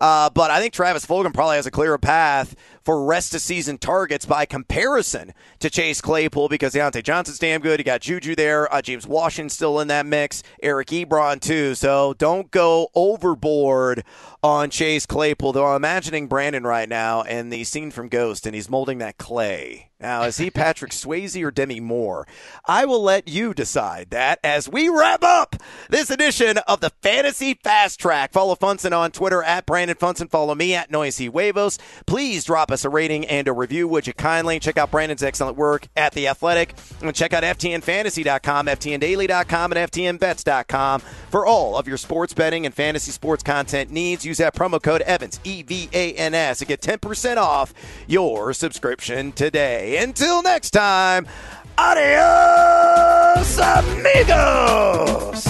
Uh, 0.00 0.30
but 0.30 0.50
I 0.50 0.60
think 0.60 0.74
Travis 0.74 1.04
Fulgham 1.06 1.34
probably 1.34 1.56
has 1.56 1.66
a 1.66 1.70
clearer 1.70 1.98
path 1.98 2.54
for 2.86 3.04
rest 3.04 3.34
of 3.34 3.40
season 3.40 3.78
targets 3.78 4.24
by 4.24 4.46
comparison 4.46 5.34
to 5.58 5.68
Chase 5.68 6.00
Claypool 6.00 6.48
because 6.48 6.72
Diontae 6.72 7.02
Johnson's 7.02 7.40
damn 7.40 7.60
good. 7.60 7.80
You 7.80 7.84
got 7.84 8.00
Juju 8.00 8.36
there. 8.36 8.72
Uh, 8.72 8.80
James 8.80 9.08
Washington 9.08 9.50
still 9.50 9.80
in 9.80 9.88
that 9.88 10.06
mix. 10.06 10.44
Eric 10.62 10.86
Ebron, 10.88 11.40
too. 11.40 11.74
So 11.74 12.14
don't 12.16 12.48
go 12.52 12.88
overboard 12.94 14.04
on 14.40 14.70
Chase 14.70 15.04
Claypool, 15.04 15.52
though 15.52 15.66
I'm 15.66 15.76
imagining 15.76 16.28
Brandon 16.28 16.62
right 16.62 16.88
now 16.88 17.22
and 17.22 17.52
the 17.52 17.64
scene 17.64 17.90
from 17.90 18.06
Ghost, 18.08 18.46
and 18.46 18.54
he's 18.54 18.70
molding 18.70 18.98
that 18.98 19.18
clay. 19.18 19.90
Now, 19.98 20.24
is 20.24 20.36
he 20.36 20.50
Patrick 20.50 20.92
Swayze 20.92 21.42
or 21.42 21.50
Demi 21.50 21.80
Moore? 21.80 22.28
I 22.66 22.84
will 22.84 23.02
let 23.02 23.28
you 23.28 23.54
decide 23.54 24.10
that 24.10 24.38
as 24.44 24.68
we 24.68 24.90
wrap 24.90 25.24
up 25.24 25.56
this 25.88 26.10
edition 26.10 26.58
of 26.68 26.80
the 26.80 26.90
Fantasy 27.02 27.54
Fast 27.54 27.98
Track. 27.98 28.34
Follow 28.34 28.54
Funston 28.54 28.92
on 28.92 29.10
Twitter 29.10 29.42
at 29.42 29.64
Brandon 29.64 29.96
Funston. 29.96 30.28
Follow 30.28 30.54
me 30.54 30.74
at 30.74 30.90
Noisy 30.90 31.28
Huevos. 31.28 31.78
Please 32.06 32.44
drop 32.44 32.70
us 32.76 32.84
a 32.84 32.90
rating 32.90 33.24
and 33.26 33.48
a 33.48 33.52
review, 33.52 33.88
would 33.88 34.06
you 34.06 34.12
kindly? 34.12 34.60
Check 34.60 34.76
out 34.76 34.90
Brandon's 34.90 35.22
excellent 35.22 35.56
work 35.56 35.88
at 35.96 36.12
The 36.12 36.28
Athletic. 36.28 36.74
And 37.00 37.14
check 37.14 37.32
out 37.32 37.42
FTNFantasy.com, 37.42 38.66
FTNDaily.com, 38.66 39.72
and 39.72 39.90
FTNBets.com 39.90 41.00
for 41.00 41.46
all 41.46 41.76
of 41.78 41.88
your 41.88 41.96
sports 41.96 42.34
betting 42.34 42.66
and 42.66 42.74
fantasy 42.74 43.10
sports 43.10 43.42
content 43.42 43.90
needs. 43.90 44.26
Use 44.26 44.36
that 44.36 44.54
promo 44.54 44.82
code 44.82 45.02
EVANS, 45.06 45.40
E 45.44 45.62
V 45.62 45.88
A 45.94 46.12
N 46.12 46.34
S, 46.34 46.58
to 46.58 46.66
get 46.66 46.82
10% 46.82 47.38
off 47.38 47.72
your 48.06 48.52
subscription 48.52 49.32
today. 49.32 49.96
Until 49.96 50.42
next 50.42 50.72
time, 50.72 51.26
adios, 51.78 53.58
amigos! 53.58 55.46